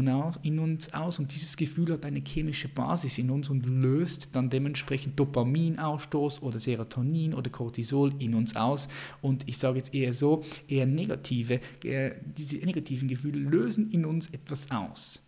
uns 0.59 0.93
aus. 0.93 1.19
Und 1.19 1.33
dieses 1.33 1.57
Gefühl 1.57 1.91
hat 1.91 2.05
eine 2.05 2.21
chemische 2.25 2.67
Basis 2.67 3.17
in 3.17 3.29
uns 3.29 3.49
und 3.49 3.65
löst 3.65 4.29
dann 4.33 4.49
dementsprechend 4.49 5.19
Dopaminausstoß 5.19 6.41
oder 6.41 6.59
Serotonin 6.59 7.33
oder 7.33 7.49
Cortisol 7.49 8.13
in 8.19 8.35
uns 8.35 8.55
aus. 8.55 8.87
Und 9.21 9.47
ich 9.47 9.57
sage 9.57 9.77
jetzt 9.77 9.93
eher 9.93 10.13
so, 10.13 10.43
eher 10.67 10.85
negative, 10.85 11.59
diese 11.83 12.57
negativen 12.57 13.07
Gefühle 13.07 13.39
lösen 13.39 13.91
in 13.91 14.05
uns 14.05 14.27
etwas 14.27 14.71
aus. 14.71 15.25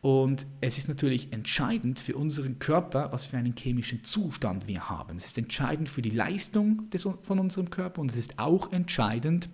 Und 0.00 0.46
es 0.60 0.78
ist 0.78 0.88
natürlich 0.88 1.32
entscheidend 1.32 1.98
für 1.98 2.16
unseren 2.16 2.58
Körper, 2.58 3.10
was 3.12 3.26
für 3.26 3.38
einen 3.38 3.54
chemischen 3.56 4.04
Zustand 4.04 4.68
wir 4.68 4.88
haben. 4.88 5.16
Es 5.16 5.26
ist 5.26 5.38
entscheidend 5.38 5.88
für 5.88 6.02
die 6.02 6.10
Leistung 6.10 6.88
des, 6.90 7.08
von 7.22 7.38
unserem 7.38 7.70
Körper 7.70 8.00
und 8.00 8.10
es 8.10 8.16
ist 8.16 8.38
auch 8.38 8.72
entscheidend 8.72 9.48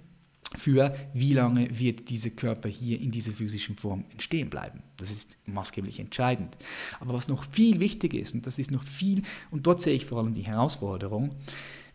für 0.56 0.94
wie 1.14 1.32
lange 1.32 1.78
wird 1.78 2.10
dieser 2.10 2.30
Körper 2.30 2.68
hier 2.68 3.00
in 3.00 3.10
dieser 3.10 3.32
physischen 3.32 3.76
Form 3.76 4.04
entstehen 4.10 4.50
bleiben. 4.50 4.82
Das 4.96 5.10
ist 5.10 5.38
maßgeblich 5.46 6.00
entscheidend. 6.00 6.56
Aber 7.00 7.14
was 7.14 7.28
noch 7.28 7.44
viel 7.50 7.80
wichtiger 7.80 8.18
ist, 8.18 8.34
und 8.34 8.46
das 8.46 8.58
ist 8.58 8.70
noch 8.70 8.82
viel, 8.82 9.22
und 9.50 9.66
dort 9.66 9.80
sehe 9.80 9.94
ich 9.94 10.04
vor 10.04 10.18
allem 10.18 10.34
die 10.34 10.42
Herausforderung, 10.42 11.30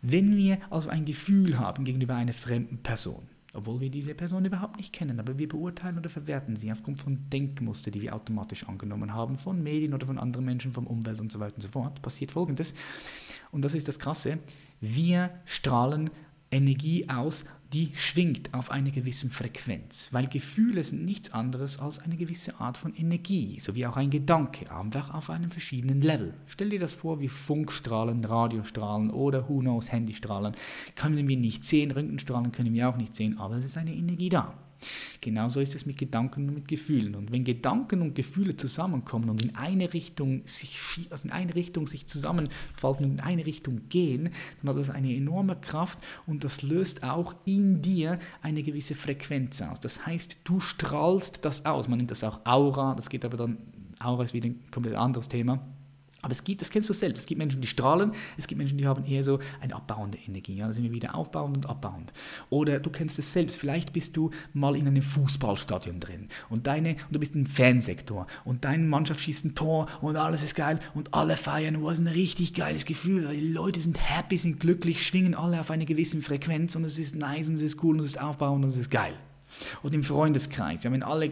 wenn 0.02 0.36
wir 0.38 0.60
also 0.70 0.90
ein 0.90 1.06
Gefühl 1.06 1.60
haben 1.60 1.84
gegenüber 1.84 2.16
einer 2.16 2.34
fremden 2.34 2.78
Person, 2.80 3.28
obwohl 3.58 3.80
wir 3.80 3.90
diese 3.90 4.14
Person 4.14 4.46
überhaupt 4.46 4.78
nicht 4.78 4.94
kennen, 4.94 5.20
aber 5.20 5.40
wir 5.40 5.50
beurteilen 5.50 5.98
oder 5.98 6.12
verwerten 6.12 6.56
sie 6.56 6.72
aufgrund 6.72 7.00
von 7.00 7.28
Denkmuster, 7.32 7.90
die 7.90 8.02
wir 8.02 8.14
automatisch 8.14 8.68
angenommen 8.68 9.16
haben, 9.16 9.36
von 9.36 9.64
Medien 9.64 9.96
oder 9.96 10.06
von 10.06 10.20
anderen 10.20 10.46
Menschen, 10.46 10.74
vom 10.74 10.86
Umwelt 10.86 11.20
und 11.20 11.32
so 11.32 11.40
weiter 11.40 11.56
und 11.56 11.64
so 11.64 11.70
fort, 11.70 12.02
passiert 12.04 12.32
Folgendes. 12.32 12.76
Und 13.52 13.66
das 13.66 13.74
ist 13.74 13.88
das 13.88 13.98
Krasse, 13.98 14.38
wir 14.80 15.32
strahlen 15.46 16.12
Energie 16.52 17.10
aus, 17.10 17.46
die 17.74 17.92
schwingt 17.96 18.54
auf 18.54 18.72
einer 18.72 18.92
gewissen 18.92 19.30
Frequenz, 19.30 20.10
weil 20.14 20.28
Gefühle 20.28 20.84
sind 20.84 21.04
nichts 21.04 21.34
anderes 21.34 21.80
als 21.80 22.00
eine 22.00 22.16
gewisse 22.16 22.60
Art 22.62 22.78
von 22.78 22.94
Energie, 22.96 23.60
sowie 23.60 23.86
auch 23.86 23.98
ein 23.98 24.10
Gedanke, 24.10 24.72
einfach 24.72 25.14
auf 25.14 25.30
einem 25.30 25.52
verschiedenen 25.52 26.02
Level. 26.02 26.34
Stell 26.46 26.70
dir 26.70 26.80
das 26.80 26.94
vor 26.94 27.20
wie 27.20 27.28
Funkstrahlen, 27.28 28.24
Radiostrahlen 28.24 29.10
oder 29.10 29.50
who 29.50 29.60
knows, 29.60 29.92
Handystrahlen. 29.92 30.56
Können 30.96 31.28
wir 31.28 31.38
nicht 31.38 31.66
sehen, 31.66 31.92
Röntgenstrahlen 31.92 32.54
können 32.54 32.74
wir 32.74 32.88
auch 32.88 32.98
nicht 32.98 33.16
sehen, 33.16 33.38
aber 33.38 33.58
es 33.58 33.66
ist 33.66 33.78
eine 33.78 33.94
Energie 33.94 34.30
da. 34.30 34.54
Genauso 35.22 35.60
ist 35.60 35.76
es 35.76 35.86
mit 35.86 35.98
Gedanken 35.98 36.48
und 36.48 36.56
mit 36.56 36.68
Gefühlen. 36.68 37.16
Und 37.16 37.32
wenn 37.32 37.44
Gedanken 37.44 38.02
und 38.02 38.16
Gefühle 38.16 38.56
zusammenkommen 38.56 39.30
und 39.30 39.44
in 39.44 39.56
eine 39.56 39.94
Richtung 39.94 40.42
sich, 40.46 40.78
also 41.10 41.26
in 41.26 41.32
eine 41.32 41.56
Richtung 41.56 41.88
sich 41.88 42.08
zusammenfalten 42.08 43.06
und 43.06 43.12
in 43.14 43.20
eine 43.20 43.46
Richtung 43.46 43.82
gehen, 43.90 44.30
dann 44.62 44.70
hat 44.70 44.78
das 44.78 44.90
eine 44.90 45.14
enorme 45.16 45.56
Kraft 45.56 46.00
und 46.26 46.44
das 46.44 46.62
löst 46.62 47.04
auch 47.04 47.36
in 47.46 47.82
dir 47.82 48.20
eine 48.42 48.64
gewisse 48.64 48.96
Frequenz 48.96 49.62
aus. 49.62 49.80
Das 49.80 50.06
heißt, 50.06 50.42
du 50.44 50.60
strahlst 50.60 51.44
das 51.44 51.66
aus. 51.66 51.88
Man 51.88 51.98
nennt 51.98 52.12
das 52.12 52.24
auch 52.24 52.42
Aura, 52.46 52.96
das 52.96 53.10
geht 53.10 53.26
aber 53.26 53.38
dann, 53.38 53.58
Aura 54.00 54.24
ist 54.24 54.34
wieder 54.34 54.48
ein 54.48 54.60
komplett 54.72 54.96
anderes 54.96 55.28
Thema. 55.28 55.66
Aber 56.24 56.32
es 56.32 56.44
gibt, 56.44 56.62
das 56.62 56.72
kennst 56.72 56.90
du 56.90 56.94
selbst, 56.94 57.20
es 57.22 57.26
gibt 57.28 57.38
Menschen, 57.38 57.62
die 57.62 57.68
strahlen, 57.68 58.12
es 58.38 58.48
gibt 58.48 58.58
Menschen, 58.58 58.78
die 58.78 58.88
haben 58.88 59.06
eher 59.06 59.24
so 59.24 59.40
eine 59.62 59.76
abbauende 59.76 60.18
Energie. 60.18 60.56
Ja? 60.56 60.68
Da 60.68 60.74
sind 60.74 60.84
wir 60.84 60.92
wieder 60.92 61.14
aufbauend 61.14 61.58
und 61.58 61.70
abbauend. 61.70 62.12
Oder 62.50 62.80
du 62.80 62.90
kennst 62.90 63.20
es 63.20 63.32
selbst, 63.32 63.58
vielleicht 63.58 63.94
bist 63.94 64.18
du 64.18 64.32
mal 64.54 64.76
in 64.76 64.88
einem 64.88 65.04
Fußballstadion 65.04 66.00
drin 66.00 66.28
und, 66.50 66.66
deine, 66.66 66.92
und 66.92 67.12
du 67.12 67.20
bist 67.20 67.36
im 67.36 67.46
Fansektor 67.46 68.26
und 68.46 68.66
deine 68.66 68.84
Mannschaft 68.84 69.22
schießt 69.22 69.46
ein 69.46 69.56
Tor 69.56 69.88
und 70.02 70.16
alles 70.16 70.42
ist 70.42 70.56
geil 70.56 70.80
und 70.96 71.14
alle 71.14 71.38
feiern. 71.38 71.76
Du 71.76 71.90
hast 71.90 72.00
ein 72.00 72.08
richtig 72.08 72.56
geiles 72.56 72.86
Gefühl. 72.86 73.28
Die 73.32 73.52
Leute 73.52 73.80
sind 73.80 74.00
happy, 74.00 74.38
sind 74.38 74.60
glücklich, 74.60 75.06
schwingen 75.06 75.36
alle 75.36 75.60
auf 75.60 75.70
einer 75.70 75.86
gewissen 75.86 76.24
Frequenz 76.24 76.76
und 76.76 76.84
es 76.84 76.98
ist 76.98 77.16
nice 77.16 77.48
und 77.50 77.56
es 77.56 77.62
ist 77.62 77.84
cool 77.84 77.96
und 77.96 78.02
es 78.02 78.16
ist 78.16 78.22
aufbauend 78.22 78.66
und 78.66 78.72
es 78.72 78.78
ist 78.78 78.90
geil. 78.90 79.14
Oder 79.84 79.96
im 79.96 80.04
Freundeskreis, 80.04 80.84
ja, 80.84 80.92
wenn 80.92 81.04
alle 81.04 81.32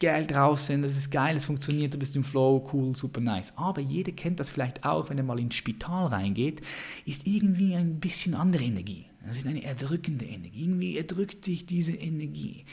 geil 0.00 0.26
drauf 0.26 0.60
sind, 0.60 0.82
das 0.82 0.96
ist 0.96 1.10
geil, 1.10 1.36
es 1.36 1.46
funktioniert, 1.46 1.94
du 1.94 1.98
bist 1.98 2.16
im 2.16 2.24
Flow, 2.24 2.68
cool, 2.72 2.94
super 2.96 3.20
nice. 3.20 3.52
Aber 3.56 3.80
jeder 3.80 4.12
kennt 4.12 4.40
das 4.40 4.50
vielleicht 4.50 4.84
auch, 4.84 5.10
wenn 5.10 5.18
er 5.18 5.24
mal 5.24 5.40
ins 5.40 5.54
Spital 5.54 6.06
reingeht, 6.06 6.60
ist 7.06 7.26
irgendwie 7.26 7.74
ein 7.74 8.00
bisschen 8.00 8.34
andere 8.34 8.64
Energie. 8.64 9.06
Das 9.26 9.36
ist 9.36 9.46
eine 9.46 9.62
erdrückende 9.62 10.24
Energie. 10.24 10.62
Irgendwie 10.62 10.96
erdrückt 10.96 11.44
sich 11.44 11.66
diese 11.66 11.94
Energie. 11.94 12.64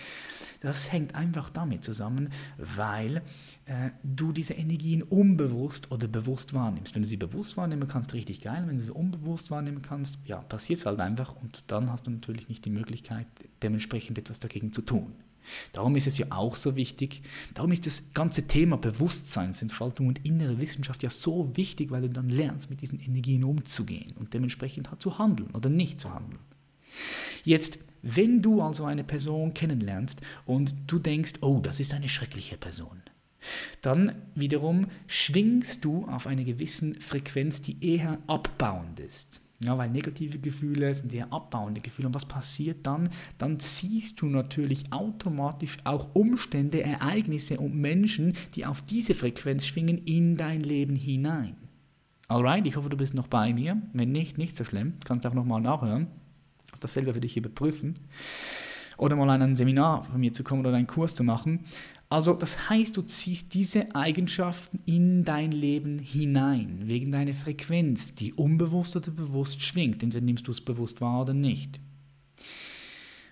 Das 0.62 0.92
hängt 0.92 1.16
einfach 1.16 1.50
damit 1.50 1.84
zusammen, 1.84 2.30
weil 2.58 3.18
äh, 3.66 3.92
du 4.04 4.32
diese 4.34 4.54
Energien 4.54 5.04
unbewusst 5.04 5.92
oder 5.92 6.08
bewusst 6.08 6.54
wahrnimmst. 6.54 6.96
Wenn 6.96 7.04
du 7.04 7.08
sie 7.08 7.18
bewusst 7.18 7.56
wahrnehmen 7.56 7.88
kannst, 7.88 8.14
richtig 8.14 8.42
geil. 8.42 8.64
Wenn 8.68 8.78
du 8.78 8.84
sie 8.84 8.92
unbewusst 8.92 9.52
wahrnehmen 9.52 9.82
kannst, 9.82 10.20
ja, 10.26 10.38
passiert 10.42 10.80
es 10.80 10.86
halt 10.86 11.00
einfach 11.00 11.36
und 11.36 11.64
dann 11.68 11.90
hast 11.90 12.08
du 12.08 12.12
natürlich 12.12 12.50
nicht 12.50 12.66
die 12.66 12.72
Möglichkeit, 12.72 13.28
dementsprechend 13.62 14.18
etwas 14.18 14.40
dagegen 14.40 14.74
zu 14.74 14.82
tun. 14.82 15.14
Darum 15.74 15.96
ist 15.96 16.08
es 16.08 16.18
ja 16.18 16.28
auch 16.30 16.56
so 16.56 16.76
wichtig, 16.76 17.22
darum 17.54 17.72
ist 17.72 17.86
das 17.86 18.14
ganze 18.14 18.48
Thema 18.48 18.78
Bewusstseinsentfaltung 18.78 20.08
und 20.08 20.26
innere 20.26 20.60
Wissenschaft 20.62 21.04
ja 21.04 21.10
so 21.10 21.56
wichtig, 21.56 21.92
weil 21.92 22.04
du 22.04 22.10
dann 22.10 22.30
lernst, 22.30 22.70
mit 22.70 22.82
diesen 22.82 23.00
Energien 23.00 23.44
umzugehen 23.44 24.14
und 24.20 24.34
dementsprechend 24.34 24.90
halt 24.90 25.02
zu 25.02 25.18
handeln 25.18 25.52
oder 25.52 25.70
nicht 25.70 26.00
zu 26.00 26.14
handeln. 26.14 26.40
Jetzt, 27.44 27.80
wenn 28.02 28.42
du 28.42 28.62
also 28.62 28.86
eine 28.86 29.04
Person 29.04 29.54
kennenlernst 29.54 30.22
und 30.46 30.76
du 30.88 31.00
denkst, 31.00 31.34
oh, 31.42 31.60
das 31.62 31.80
ist 31.80 31.94
eine 31.94 32.10
schreckliche 32.10 32.58
Person, 32.58 33.02
dann 33.82 34.16
wiederum 34.36 34.88
schwingst 35.08 35.86
du 35.86 36.06
auf 36.08 36.28
einer 36.28 36.44
gewissen 36.44 37.00
Frequenz, 37.02 37.62
die 37.62 37.84
eher 37.86 38.20
abbauend 38.28 39.00
ist. 39.00 39.42
Ja, 39.62 39.78
weil 39.78 39.90
negative 39.90 40.40
Gefühle 40.40 40.94
sind 40.94 41.14
eher 41.14 41.34
abbauende 41.34 41.82
Gefühle. 41.82 42.08
Und 42.08 42.14
was 42.14 42.26
passiert 42.26 42.88
dann? 42.88 43.10
Dann 43.38 43.60
ziehst 43.60 44.22
du 44.22 44.28
natürlich 44.28 44.94
automatisch 44.94 45.78
auch 45.84 46.16
Umstände, 46.16 46.82
Ereignisse 46.82 47.60
und 47.60 47.76
Menschen, 47.76 48.34
die 48.56 48.66
auf 48.66 48.82
diese 48.82 49.16
Frequenz 49.16 49.66
schwingen, 49.66 49.98
in 50.06 50.38
dein 50.38 50.62
Leben 50.62 50.96
hinein. 50.96 51.58
Alright, 52.30 52.66
ich 52.68 52.78
hoffe, 52.78 52.90
du 52.90 52.96
bist 52.96 53.16
noch 53.16 53.28
bei 53.28 53.54
mir. 53.54 53.82
Wenn 53.92 54.14
nicht, 54.14 54.38
nicht 54.38 54.56
so 54.56 54.64
schlimm. 54.64 54.94
Kannst 55.04 55.28
auch 55.28 55.34
nochmal 55.34 55.62
nachhören. 55.62 56.08
Das 56.80 56.94
selber 56.94 57.14
für 57.14 57.22
dich 57.22 57.36
überprüfen. 57.36 57.96
Oder 59.00 59.16
mal 59.16 59.30
an 59.30 59.42
ein 59.42 59.56
Seminar 59.56 60.04
von 60.04 60.20
mir 60.20 60.34
zu 60.34 60.44
kommen 60.44 60.66
oder 60.66 60.76
einen 60.76 60.86
Kurs 60.86 61.16
zu 61.16 61.24
machen. 61.24 61.62
Also 62.10 62.34
das 62.34 62.70
heißt, 62.70 62.98
du 62.98 63.02
ziehst 63.02 63.54
diese 63.54 63.96
Eigenschaften 63.96 64.82
in 64.86 65.24
dein 65.24 65.54
Leben 65.54 66.00
hinein, 66.00 66.82
wegen 66.84 67.12
deiner 67.12 67.34
Frequenz, 67.34 68.14
die 68.14 68.34
unbewusst 68.34 68.98
oder 68.98 69.12
bewusst 69.12 69.62
schwingt. 69.62 70.04
Entweder 70.04 70.26
nimmst 70.26 70.48
du 70.48 70.52
es 70.52 70.60
bewusst 70.60 71.00
wahr 71.00 71.22
oder 71.22 71.34
nicht. 71.34 71.80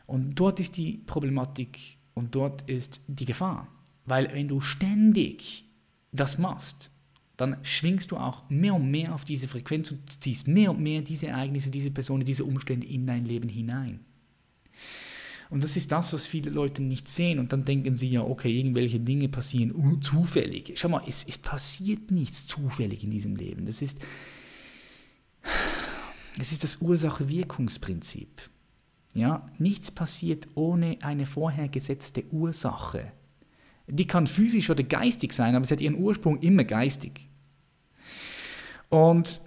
Und 0.05 0.35
dort 0.35 0.61
ist 0.61 0.77
die 0.77 0.99
Problematik 1.05 1.97
und 2.13 2.33
dort 2.33 2.61
ist 2.69 3.01
die 3.07 3.25
Gefahr. 3.25 3.67
Weil 4.05 4.31
wenn 4.31 4.47
du 4.47 4.61
ständig 4.61 5.65
das 6.13 6.37
machst, 6.37 6.91
dann 7.35 7.57
schwingst 7.63 8.11
du 8.11 8.17
auch 8.17 8.49
mehr 8.49 8.73
und 8.73 8.89
mehr 8.89 9.13
auf 9.13 9.25
diese 9.25 9.49
Frequenz 9.49 9.91
und 9.91 10.23
ziehst 10.23 10.47
mehr 10.47 10.71
und 10.71 10.79
mehr 10.79 11.01
diese 11.01 11.27
Ereignisse, 11.27 11.69
diese 11.71 11.91
Personen, 11.91 12.23
diese 12.23 12.45
Umstände 12.45 12.87
in 12.87 13.05
dein 13.05 13.25
Leben 13.25 13.49
hinein. 13.49 13.99
Und 15.49 15.63
das 15.63 15.77
ist 15.77 15.91
das, 15.91 16.13
was 16.13 16.27
viele 16.27 16.49
Leute 16.49 16.81
nicht 16.81 17.07
sehen. 17.07 17.39
Und 17.39 17.53
dann 17.53 17.63
denken 17.63 17.95
sie 17.95 18.09
ja, 18.09 18.21
okay, 18.21 18.57
irgendwelche 18.57 18.99
Dinge 18.99 19.29
passieren 19.29 20.01
zufällig. 20.01 20.73
Schau 20.75 20.89
mal, 20.89 21.03
es, 21.07 21.25
es 21.27 21.37
passiert 21.37 22.11
nichts 22.11 22.47
zufällig 22.47 23.03
in 23.03 23.11
diesem 23.11 23.35
Leben. 23.35 23.65
Das 23.65 23.81
ist, 23.81 23.99
das 26.37 26.51
ist 26.51 26.63
das 26.63 26.81
Ursache-Wirkungsprinzip. 26.81 28.49
Ja, 29.13 29.49
nichts 29.57 29.89
passiert 29.89 30.47
ohne 30.55 30.97
eine 31.01 31.25
vorher 31.25 31.69
gesetzte 31.69 32.25
Ursache. 32.31 33.11
Die 33.87 34.05
kann 34.05 34.27
physisch 34.27 34.69
oder 34.69 34.83
geistig 34.83 35.31
sein, 35.31 35.55
aber 35.55 35.65
sie 35.65 35.73
hat 35.73 35.81
ihren 35.81 35.95
Ursprung 35.95 36.39
immer 36.39 36.65
geistig. 36.65 37.27
Und 38.89 39.41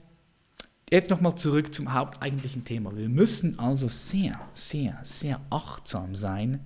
jetzt 0.90 1.10
nochmal 1.10 1.34
zurück 1.36 1.72
zum 1.72 1.94
haupteigentlichen 1.94 2.64
Thema. 2.64 2.96
Wir 2.96 3.08
müssen 3.08 3.58
also 3.58 3.88
sehr, 3.88 4.40
sehr, 4.52 4.98
sehr 5.02 5.40
achtsam 5.50 6.16
sein 6.16 6.60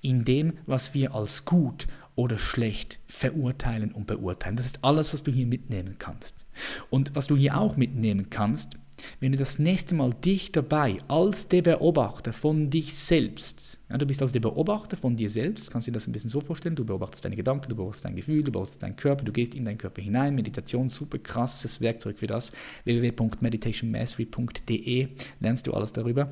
in 0.00 0.24
dem, 0.24 0.58
was 0.66 0.94
wir 0.94 1.14
als 1.14 1.44
gut 1.44 1.86
oder 2.14 2.38
schlecht 2.38 2.98
verurteilen 3.06 3.92
und 3.92 4.06
beurteilen. 4.06 4.56
Das 4.56 4.66
ist 4.66 4.80
alles, 4.82 5.14
was 5.14 5.22
du 5.22 5.32
hier 5.32 5.46
mitnehmen 5.46 5.96
kannst. 5.98 6.46
Und 6.90 7.14
was 7.14 7.26
du 7.26 7.36
hier 7.36 7.58
auch 7.58 7.76
mitnehmen 7.76 8.28
kannst, 8.30 8.78
wenn 9.20 9.32
du 9.32 9.38
das 9.38 9.58
nächste 9.58 9.94
Mal 9.94 10.12
dich 10.12 10.52
dabei 10.52 10.98
als 11.08 11.48
der 11.48 11.62
Beobachter 11.62 12.32
von 12.32 12.68
dich 12.70 12.94
selbst, 12.94 13.80
ja, 13.90 13.98
du 13.98 14.06
bist 14.06 14.22
also 14.22 14.32
der 14.32 14.38
Beobachter 14.40 14.96
von 14.96 15.16
dir 15.16 15.28
selbst, 15.28 15.70
kannst 15.70 15.88
du 15.88 15.90
dir 15.90 15.96
das 15.96 16.06
ein 16.06 16.12
bisschen 16.12 16.30
so 16.30 16.40
vorstellen, 16.40 16.76
du 16.76 16.84
beobachtest 16.84 17.24
deine 17.24 17.34
Gedanken, 17.36 17.68
du 17.68 17.76
beobachtest 17.76 18.04
dein 18.04 18.16
Gefühl, 18.16 18.44
du 18.44 18.52
beobachtest 18.52 18.82
deinen 18.82 18.96
Körper, 18.96 19.24
du 19.24 19.32
gehst 19.32 19.54
in 19.54 19.64
deinen 19.64 19.78
Körper 19.78 20.02
hinein, 20.02 20.34
Meditation, 20.34 20.90
super 20.90 21.18
krasses 21.18 21.80
Werkzeug 21.80 22.18
für 22.18 22.26
das, 22.26 22.52
www.meditationmastery.de, 22.84 25.08
lernst 25.40 25.66
du 25.66 25.72
alles 25.72 25.92
darüber. 25.92 26.30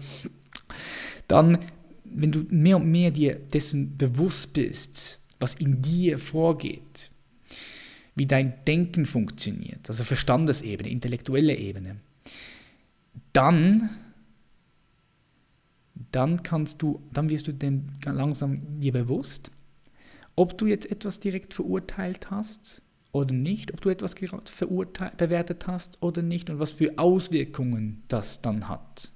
Dann, 1.27 1.59
wenn 2.05 2.33
du 2.33 2.45
mehr 2.51 2.77
und 2.77 2.91
mehr 2.91 3.11
dir 3.11 3.35
dessen 3.35 3.97
bewusst 3.97 4.53
bist, 4.53 5.21
was 5.41 5.55
in 5.55 5.83
dir 5.83 6.19
vorgeht, 6.19 7.11
wie 8.15 8.27
dein 8.27 8.65
Denken 8.67 9.07
funktioniert, 9.07 9.89
also 9.89 10.05
Verstandesebene, 10.05 10.91
intellektuelle 10.91 11.57
Ebene, 11.57 11.97
dann, 13.33 13.91
dann 16.13 16.43
kannst 16.43 16.83
du, 16.83 17.03
dann 17.13 17.31
wirst 17.31 17.49
du 17.49 17.53
dem 17.53 17.89
langsam 18.05 18.81
dir 18.81 18.93
bewusst, 18.93 19.51
ob 20.37 20.59
du 20.59 20.67
jetzt 20.67 20.91
etwas 20.91 21.21
direkt 21.21 21.55
verurteilt 21.55 22.31
hast 22.31 22.83
oder 23.13 23.35
nicht, 23.35 23.73
ob 23.73 23.81
du 23.81 23.89
etwas 23.89 24.15
bewertet 24.15 25.67
hast 25.67 26.03
oder 26.03 26.23
nicht 26.23 26.51
und 26.51 26.59
was 26.59 26.73
für 26.73 26.99
Auswirkungen 26.99 28.03
das 28.09 28.41
dann 28.41 28.69
hat. 28.69 29.13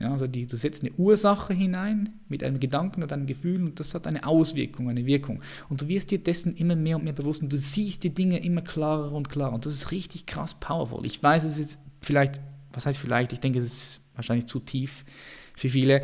Ja, 0.00 0.10
also 0.10 0.26
die, 0.26 0.46
du 0.46 0.56
setzt 0.56 0.82
eine 0.82 0.92
Ursache 0.94 1.54
hinein 1.54 2.14
mit 2.28 2.42
einem 2.42 2.58
Gedanken 2.58 3.02
oder 3.02 3.14
einem 3.14 3.26
Gefühl 3.26 3.62
und 3.62 3.78
das 3.78 3.94
hat 3.94 4.06
eine 4.06 4.26
Auswirkung, 4.26 4.90
eine 4.90 5.06
Wirkung. 5.06 5.40
Und 5.68 5.82
du 5.82 5.88
wirst 5.88 6.10
dir 6.10 6.18
dessen 6.18 6.56
immer 6.56 6.74
mehr 6.74 6.96
und 6.96 7.04
mehr 7.04 7.12
bewusst 7.12 7.42
und 7.42 7.52
du 7.52 7.56
siehst 7.56 8.02
die 8.02 8.14
Dinge 8.14 8.44
immer 8.44 8.62
klarer 8.62 9.12
und 9.12 9.28
klarer. 9.28 9.52
Und 9.52 9.66
das 9.66 9.74
ist 9.74 9.92
richtig 9.92 10.26
krass 10.26 10.54
powerful. 10.54 11.06
Ich 11.06 11.22
weiß, 11.22 11.44
es 11.44 11.58
ist 11.58 11.78
vielleicht 12.02 12.40
was 12.74 12.86
heißt 12.86 12.98
vielleicht? 12.98 13.32
Ich 13.32 13.40
denke, 13.40 13.58
es 13.58 13.64
ist 13.64 14.00
wahrscheinlich 14.14 14.46
zu 14.46 14.60
tief 14.60 15.04
für 15.54 15.68
viele. 15.68 16.02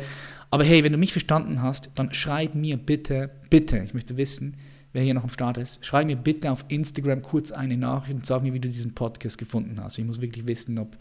Aber 0.49 0.63
hey, 0.63 0.83
wenn 0.83 0.91
du 0.91 0.97
mich 0.97 1.11
verstanden 1.11 1.61
hast, 1.61 1.91
dann 1.95 2.13
schreib 2.13 2.55
mir 2.55 2.77
bitte, 2.77 3.29
bitte, 3.49 3.79
ich 3.79 3.93
möchte 3.93 4.17
wissen, 4.17 4.57
wer 4.93 5.03
hier 5.03 5.13
noch 5.13 5.23
am 5.23 5.29
Start 5.29 5.57
ist, 5.57 5.85
schreib 5.85 6.07
mir 6.07 6.17
bitte 6.17 6.51
auf 6.51 6.65
Instagram 6.67 7.21
kurz 7.21 7.51
eine 7.51 7.77
Nachricht 7.77 8.15
und 8.15 8.25
sag 8.25 8.43
mir, 8.43 8.53
wie 8.53 8.59
du 8.59 8.69
diesen 8.69 8.93
Podcast 8.93 9.37
gefunden 9.37 9.81
hast. 9.81 9.97
Ich 9.97 10.05
muss 10.05 10.21
wirklich 10.21 10.47
wissen, 10.47 10.79
ob 10.79 10.97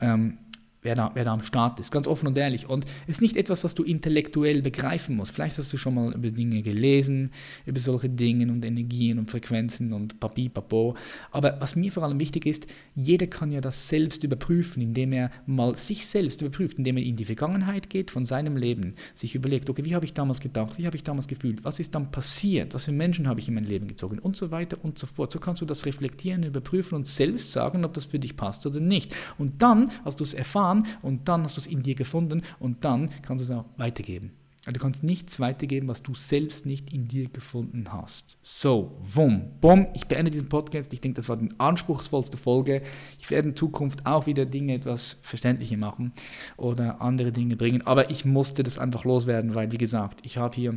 ähm, 0.00 0.38
wer 0.82 0.94
da, 0.94 1.10
wer 1.14 1.24
da 1.24 1.32
am 1.32 1.42
Start 1.42 1.78
ist. 1.80 1.90
Ganz 1.90 2.06
offen 2.06 2.26
und 2.26 2.38
ehrlich. 2.38 2.68
Und 2.68 2.84
es 3.06 3.16
ist 3.16 3.22
nicht 3.22 3.36
etwas, 3.36 3.64
was 3.64 3.74
du 3.74 3.82
intellektuell 3.82 4.62
begreifen 4.62 5.16
musst. 5.16 5.32
Vielleicht 5.32 5.58
hast 5.58 5.72
du 5.72 5.76
schon 5.76 5.94
mal 5.94 6.12
über 6.12 6.30
Dinge 6.30 6.62
gelesen, 6.62 7.30
über 7.66 7.80
solche 7.80 8.08
Dinge 8.08 8.50
und 8.50 8.64
Energien 8.64 9.18
und 9.18 9.30
Frequenzen 9.30 9.92
und 9.92 10.20
papi, 10.20 10.48
papo. 10.48 10.96
Aber 11.30 11.56
was 11.60 11.76
mir 11.76 11.92
vor 11.92 12.02
allem 12.02 12.20
wichtig 12.20 12.46
ist, 12.46 12.66
jeder 12.94 13.26
kann 13.26 13.50
ja 13.50 13.60
das 13.60 13.88
selbst 13.88 14.24
überprüfen, 14.24 14.82
indem 14.82 15.12
er 15.12 15.30
mal 15.46 15.76
sich 15.76 16.06
selbst 16.06 16.40
überprüft, 16.40 16.78
indem 16.78 16.96
er 16.96 17.02
in 17.02 17.16
die 17.16 17.24
Vergangenheit 17.24 17.90
geht 17.90 18.10
von 18.10 18.24
seinem 18.24 18.56
Leben, 18.56 18.94
sich 19.14 19.34
überlegt, 19.34 19.68
okay, 19.68 19.84
wie 19.84 19.94
habe 19.94 20.04
ich 20.04 20.14
damals 20.14 20.40
gedacht, 20.40 20.78
wie 20.78 20.86
habe 20.86 20.96
ich 20.96 21.04
damals 21.04 21.28
gefühlt, 21.28 21.64
was 21.64 21.80
ist 21.80 21.94
dann 21.94 22.10
passiert, 22.10 22.74
was 22.74 22.86
für 22.86 22.92
Menschen 22.92 23.28
habe 23.28 23.40
ich 23.40 23.48
in 23.48 23.54
mein 23.54 23.64
Leben 23.64 23.86
gezogen 23.86 24.18
und 24.18 24.36
so 24.36 24.50
weiter 24.50 24.78
und 24.82 24.98
so 24.98 25.06
fort. 25.06 25.32
So 25.32 25.38
kannst 25.38 25.62
du 25.62 25.66
das 25.66 25.86
reflektieren, 25.86 26.42
überprüfen 26.42 26.94
und 26.94 27.06
selbst 27.06 27.52
sagen, 27.52 27.84
ob 27.84 27.94
das 27.94 28.06
für 28.06 28.18
dich 28.18 28.36
passt 28.36 28.66
oder 28.66 28.80
nicht. 28.80 29.14
Und 29.38 29.62
dann, 29.62 29.90
als 30.04 30.16
du 30.16 30.24
es 30.24 30.34
erfahren, 30.34 30.69
erfahren 30.70 30.86
und 31.02 31.28
dann 31.28 31.44
hast 31.44 31.56
du 31.56 31.60
es 31.60 31.66
in 31.66 31.82
dir 31.82 31.94
gefunden 31.94 32.42
und 32.58 32.84
dann 32.84 33.10
kannst 33.22 33.48
du 33.48 33.52
es 33.52 33.58
auch 33.58 33.66
weitergeben. 33.76 34.32
Du 34.66 34.78
kannst 34.78 35.02
nichts 35.02 35.40
weitergeben, 35.40 35.88
was 35.88 36.02
du 36.02 36.14
selbst 36.14 36.66
nicht 36.66 36.92
in 36.92 37.08
dir 37.08 37.30
gefunden 37.30 37.90
hast. 37.92 38.36
So, 38.42 39.00
wumm, 39.02 39.52
bumm, 39.62 39.86
ich 39.94 40.06
beende 40.06 40.30
diesen 40.30 40.50
Podcast. 40.50 40.92
Ich 40.92 41.00
denke, 41.00 41.16
das 41.16 41.30
war 41.30 41.38
die 41.38 41.48
anspruchsvollste 41.56 42.36
Folge. 42.36 42.82
Ich 43.18 43.30
werde 43.30 43.48
in 43.48 43.56
Zukunft 43.56 44.04
auch 44.04 44.26
wieder 44.26 44.44
Dinge 44.44 44.74
etwas 44.74 45.18
verständlicher 45.22 45.78
machen 45.78 46.12
oder 46.58 47.00
andere 47.00 47.32
Dinge 47.32 47.56
bringen. 47.56 47.86
Aber 47.86 48.10
ich 48.10 48.26
musste 48.26 48.62
das 48.62 48.78
einfach 48.78 49.04
loswerden, 49.04 49.54
weil, 49.54 49.72
wie 49.72 49.78
gesagt, 49.78 50.20
ich 50.24 50.36
habe 50.36 50.54
hier 50.54 50.76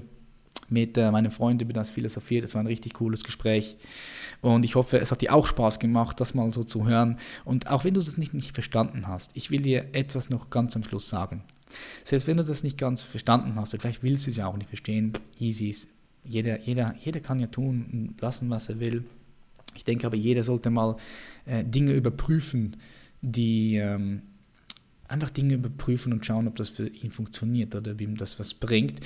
mit 0.69 0.97
äh, 0.97 1.11
meinem 1.11 1.31
Freund 1.31 1.61
über 1.61 1.73
das 1.73 1.91
philosophiert. 1.91 2.45
Es 2.45 2.55
war 2.55 2.63
ein 2.63 2.67
richtig 2.67 2.93
cooles 2.93 3.25
Gespräch. 3.25 3.75
Und 4.43 4.65
ich 4.65 4.75
hoffe, 4.75 4.99
es 4.99 5.09
hat 5.09 5.21
dir 5.21 5.33
auch 5.33 5.47
Spaß 5.47 5.79
gemacht, 5.79 6.19
das 6.19 6.33
mal 6.33 6.51
so 6.51 6.65
zu 6.65 6.85
hören. 6.85 7.17
Und 7.45 7.67
auch 7.71 7.85
wenn 7.85 7.93
du 7.93 8.01
das 8.01 8.17
nicht, 8.17 8.33
nicht 8.33 8.53
verstanden 8.53 9.07
hast, 9.07 9.31
ich 9.35 9.51
will 9.51 9.61
dir 9.61 9.85
etwas 9.93 10.29
noch 10.29 10.49
ganz 10.49 10.75
am 10.75 10.83
Schluss 10.83 11.09
sagen. 11.09 11.43
Selbst 12.03 12.27
wenn 12.27 12.35
du 12.35 12.43
das 12.43 12.61
nicht 12.61 12.77
ganz 12.77 13.03
verstanden 13.03 13.53
hast, 13.55 13.73
oder 13.73 13.79
vielleicht 13.79 14.03
willst 14.03 14.27
du 14.27 14.31
es 14.31 14.37
ja 14.37 14.47
auch 14.47 14.57
nicht 14.57 14.67
verstehen, 14.67 15.13
easy. 15.39 15.73
Jeder, 16.25 16.59
jeder, 16.59 16.93
jeder 16.99 17.21
kann 17.21 17.39
ja 17.39 17.47
tun 17.47 17.85
und 17.91 18.21
lassen, 18.21 18.49
was 18.49 18.67
er 18.67 18.81
will. 18.81 19.05
Ich 19.75 19.85
denke 19.85 20.05
aber, 20.05 20.17
jeder 20.17 20.43
sollte 20.43 20.69
mal 20.69 20.97
äh, 21.45 21.63
Dinge 21.63 21.93
überprüfen, 21.93 22.75
die 23.21 23.77
ähm, 23.77 24.23
einfach 25.07 25.29
Dinge 25.29 25.53
überprüfen 25.53 26.11
und 26.11 26.25
schauen, 26.25 26.49
ob 26.49 26.57
das 26.57 26.67
für 26.67 26.89
ihn 26.89 27.11
funktioniert 27.11 27.75
oder 27.75 27.97
wie 27.97 28.03
ihm 28.03 28.17
das 28.17 28.39
was 28.39 28.53
bringt. 28.53 28.99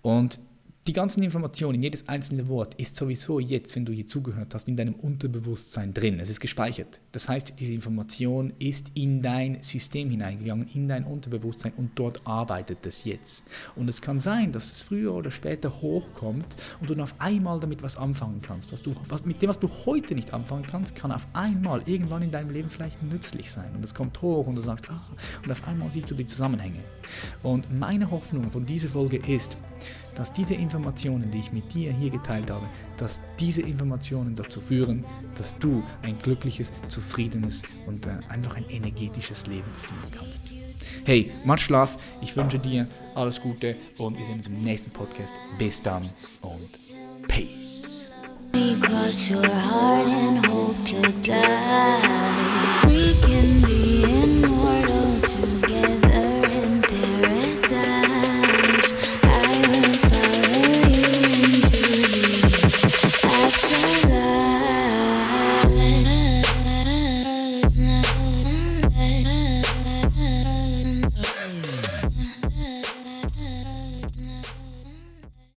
Und 0.00 0.38
die 0.86 0.92
ganzen 0.92 1.24
Informationen, 1.24 1.82
jedes 1.82 2.08
einzelne 2.08 2.46
Wort 2.48 2.74
ist 2.74 2.96
sowieso 2.96 3.40
jetzt, 3.40 3.74
wenn 3.74 3.84
du 3.84 3.92
hier 3.92 4.06
zugehört 4.06 4.54
hast, 4.54 4.68
in 4.68 4.76
deinem 4.76 4.94
Unterbewusstsein 4.94 5.92
drin. 5.92 6.20
Es 6.20 6.30
ist 6.30 6.38
gespeichert. 6.38 7.00
Das 7.10 7.28
heißt, 7.28 7.54
diese 7.58 7.72
Information 7.72 8.52
ist 8.60 8.92
in 8.94 9.20
dein 9.20 9.60
System 9.62 10.10
hineingegangen, 10.10 10.68
in 10.74 10.86
dein 10.86 11.04
Unterbewusstsein 11.04 11.72
und 11.76 11.90
dort 11.96 12.24
arbeitet 12.24 12.86
es 12.86 13.04
jetzt. 13.04 13.46
Und 13.74 13.88
es 13.88 14.00
kann 14.00 14.20
sein, 14.20 14.52
dass 14.52 14.70
es 14.70 14.82
früher 14.82 15.12
oder 15.12 15.32
später 15.32 15.80
hochkommt 15.82 16.46
und 16.80 16.88
du 16.88 17.02
auf 17.02 17.16
einmal 17.18 17.58
damit 17.58 17.82
was 17.82 17.96
anfangen 17.96 18.40
kannst. 18.40 18.70
Was 18.70 18.82
du, 18.82 18.94
was, 19.08 19.26
mit 19.26 19.42
dem, 19.42 19.48
was 19.48 19.58
du 19.58 19.68
heute 19.86 20.14
nicht 20.14 20.32
anfangen 20.32 20.66
kannst, 20.70 20.94
kann 20.94 21.10
auf 21.10 21.24
einmal 21.32 21.82
irgendwann 21.86 22.22
in 22.22 22.30
deinem 22.30 22.50
Leben 22.50 22.70
vielleicht 22.70 23.02
nützlich 23.02 23.50
sein. 23.50 23.74
Und 23.74 23.84
es 23.84 23.94
kommt 23.94 24.22
hoch 24.22 24.46
und 24.46 24.54
du 24.54 24.62
sagst, 24.62 24.88
ah, 24.88 25.02
und 25.44 25.50
auf 25.50 25.66
einmal 25.66 25.92
siehst 25.92 26.10
du 26.12 26.14
die 26.14 26.26
Zusammenhänge. 26.26 26.78
Und 27.42 27.76
meine 27.76 28.08
Hoffnung 28.08 28.52
von 28.52 28.64
dieser 28.64 28.88
Folge 28.88 29.16
ist, 29.16 29.58
dass 30.16 30.32
diese 30.32 30.54
Informationen, 30.54 31.30
die 31.30 31.38
ich 31.38 31.52
mit 31.52 31.72
dir 31.72 31.92
hier 31.92 32.10
geteilt 32.10 32.50
habe, 32.50 32.66
dass 32.96 33.20
diese 33.38 33.62
Informationen 33.62 34.34
dazu 34.34 34.60
führen, 34.60 35.04
dass 35.36 35.56
du 35.58 35.84
ein 36.02 36.18
glückliches, 36.18 36.72
zufriedenes 36.88 37.62
und 37.86 38.06
äh, 38.06 38.18
einfach 38.28 38.56
ein 38.56 38.68
energetisches 38.68 39.46
Leben 39.46 39.70
führen 39.80 40.10
kannst. 40.18 40.42
Hey, 41.04 41.30
Matt 41.44 41.60
Schlaf, 41.60 41.96
ich 42.20 42.36
wünsche 42.36 42.58
dir 42.58 42.88
alles 43.14 43.40
Gute 43.40 43.76
und 43.98 44.18
wir 44.18 44.24
sehen 44.24 44.38
uns 44.38 44.48
im 44.48 44.60
nächsten 44.60 44.90
Podcast. 44.90 45.32
Bis 45.58 45.80
dann 45.80 46.02
und 46.40 47.28
Peace. 47.28 48.08